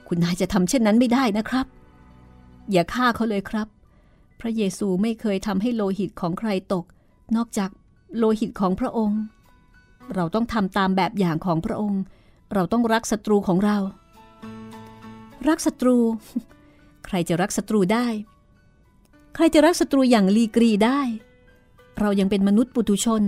[0.08, 1.66] คุณนายจะทำเช่นนั้นไม่ได้นะครับ
[2.72, 3.68] อย่าฆ่าเขาเลยครับ
[4.40, 6.86] พระเยซูไม่เคยทำให้โลหิตของใครตก
[7.36, 7.70] นอกจาก
[8.18, 9.22] โลหิตของพระองค์
[10.16, 12.02] เราต้องทำตามแบบอย่างของพระองค์
[12.54, 13.78] เราต้องรักศัตรูของเรา
[15.48, 15.98] รักศัตรู
[17.06, 18.08] ใครจะรักศัตรูได้
[19.36, 21.02] ใครจะรักศัตรูอย่างลีกรีได้
[22.00, 23.24] เรายังเป็นมนุษย์ปุถุชน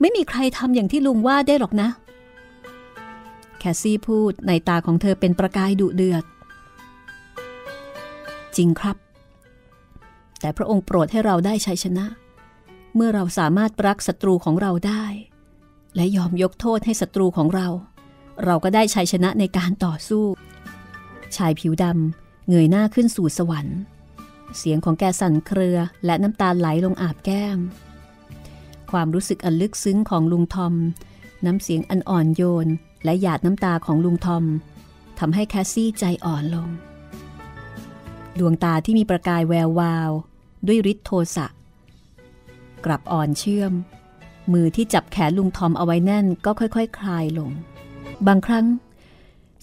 [0.00, 1.88] ไม่มีใครทำอย่างที่ลุงว่าได้หรอกนะ
[3.58, 6.24] แคสซี่พูดในตาของเธอเป็นประกายดุเดือด
[8.56, 8.96] จริงครับ
[10.40, 12.06] แต่พระองค์โปรดให้เราได้ชัยชนะ
[12.94, 15.04] เมื่อเราสามารถรักศัตรูของเราได้
[15.96, 17.68] และยอมยกโทษให้ศัตรูของเรา
[18.44, 20.24] เราก็ได้ชัยชนะในการต่อสู้
[21.36, 23.78] ชายผิวดำเงยหน้าขึ้นสู่สวรรค์
[24.58, 27.58] เสียงของแกสั่นเครือและน้ำตาไหลลงอาบแก้ม
[28.90, 30.74] ความรู้สึกอันลึกซึ้งของลุงทอม
[31.46, 32.68] น้ำเสียงอันอ่อนโยน
[33.04, 34.44] และหยาดน้ำตาของลุงทอม
[35.18, 36.68] ทำให้แคสซี่ใจอ่อนลง
[38.38, 40.10] ดวงตาที่มีประกายแวววาว
[40.66, 41.46] ด้วยฤทธิ์โทสะ
[42.84, 43.72] กลับอ่อนเชื่อม
[44.52, 47.50] มือที่จับแขนลุงทอมเอาไว้แน่นก็ค่อยๆคคลายลง
[48.26, 48.66] บางครั้ง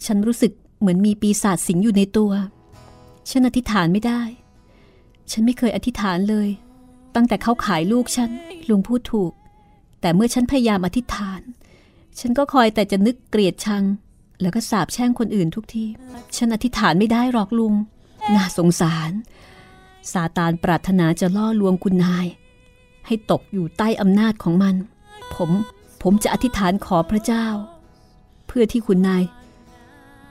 [0.05, 2.31] ฉันรู้สึกเหมือนมีปีศาจสิงอยู่ในตัว
[3.29, 4.21] ฉันอธิษฐานไม่ได้
[5.31, 6.49] ฉันไม่เคยอธิษฐานเลย
[7.15, 8.31] ตั้งแต่เขาขายลูกฉัน
[8.69, 9.31] ลุงพูดถูก
[10.01, 11.41] แต่เมื่อฉันพยายามอธิษฐาน
[12.19, 13.83] ฉันก็คอยแต่จะนึกเกลียดชัง
[14.41, 15.85] แล้วก็สาบแช่งคนอื่นทุกที
[16.35, 17.73] ฉันอธิษฐานไม่ได้หรอกลุง
[18.31, 19.11] น่าสงสาร
[20.11, 22.27] ซาตานปรารถนาจะล่อลวงคุณนาย
[23.05, 24.75] ให้ตกอยู่ใต้อำนาจของมัน
[25.33, 25.49] ผม
[26.01, 27.45] ผมจะอธิษฐานขอพระเจ้า
[28.47, 29.23] เพื่อที่คุณนาย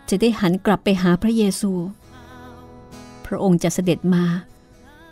[0.09, 1.73] จะได้หันกลับไปหาพระเยซู
[3.27, 4.25] พระองค์จะเสด็จมา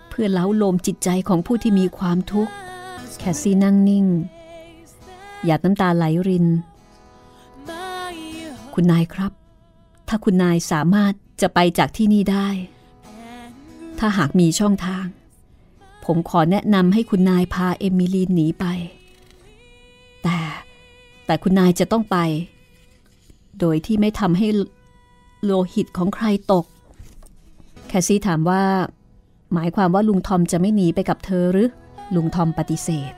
[0.08, 2.52] เพื่อเล้าโลมจิตใจของผู้ที่มีความทุกข์
[3.18, 4.06] แคสซี่นั่งนิ่ง
[5.44, 6.46] หยาดน้ำตาไหลริน
[8.74, 9.32] คุณนายครับ
[10.08, 12.48] ถ้าคุณนายสามารถ จะไปจากที่นี่ได้
[13.98, 15.06] ถ้าหากมีช่องทาง
[16.04, 18.64] ผมขอแนะนำให้คุณนายพาเอมิลีนหนีไป
[20.22, 20.38] แต่
[21.26, 22.16] แต่คุณนายจะต้องไป
[23.60, 24.46] โดยที่ไม่ทำให้
[25.44, 26.66] โลหิตของใครตก
[27.88, 28.62] แคซี่ถามว่า
[29.54, 31.68] หมายความว่าลุงทอมจะไม่หนีไปกับเธอหรือ
[32.14, 33.12] ลุงทอมปฏิเสธ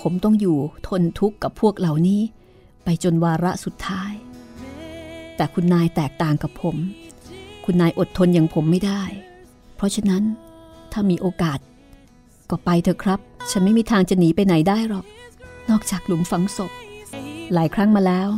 [0.00, 0.58] ผมต้องอยู่
[0.88, 2.20] ทนทุกข์กับพวกเหล่านี้
[2.84, 4.12] ไปจนวาระสุดท้าย
[5.36, 6.76] แต่คุณนายแตกต่างกับผม
[7.68, 9.02] คุณนายอดทนอย่างผมไม่ได้
[9.76, 10.22] เพราะฉะนั้น
[10.92, 11.58] ถ้ามีโอกาส
[12.50, 15.04] ก็ไปเถอะครับ ฉันไม่มีทางจะหนีไปไหนได้หรอก
[15.70, 16.72] นอกจากหลุมฝังศพ
[17.52, 18.28] หลายครั้งมาแล้ว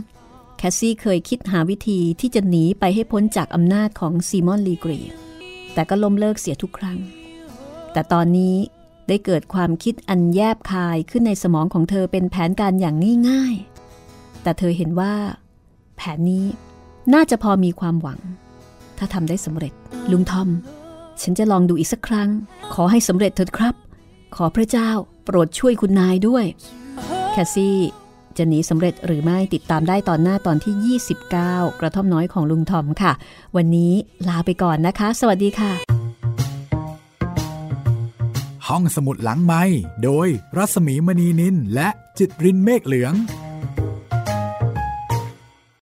[0.56, 5.00] แคสซี่เคยคิดหาวิธีที่จะหนีไปให้พ้นจากอำนาจของซีมอนลีกรี
[5.74, 6.98] แต่ก็ล้มเลิกเสียทุกครั้ง
[7.92, 8.56] แต่ตอนนี้
[9.08, 12.96] ได้เกิดความคิดอันแยบคายขึ้นในสมองของเธอเป็นแผนการอย่าง
[13.28, 15.14] ง่ายๆ แต่เธอเห็นว่า
[15.96, 16.46] แผนนี้
[17.14, 18.20] น่าจะพอมีความหวัง
[18.98, 19.72] ถ้าทำได้สำเร็จ
[20.10, 20.48] ลุงทอม
[21.22, 22.28] ฉันจะลองดูอีกสักครั้ง
[22.74, 23.74] ขอให้สำเร็จเถิดครับ
[24.36, 24.90] ขอพระเจ้า
[25.24, 26.44] โปรดช่วยคุณนายด้วย
[27.32, 27.78] แคสซี่
[28.36, 33.12] จะหนีสำเร็จหรือไม่ติดตามได้ตอนหน้าตอนที่ 29 กระท่อมน้อยของลุงทอมค่ะ
[33.56, 33.92] วันนี้
[34.28, 35.72] ลาไปก่อนนะคะ สวัสดีค่ะ
[38.68, 39.62] ห้องสมุดหลังไม้
[40.04, 41.88] โดยรัสมีมณีนินและ
[42.18, 43.14] จิตรินเมฆเหลือง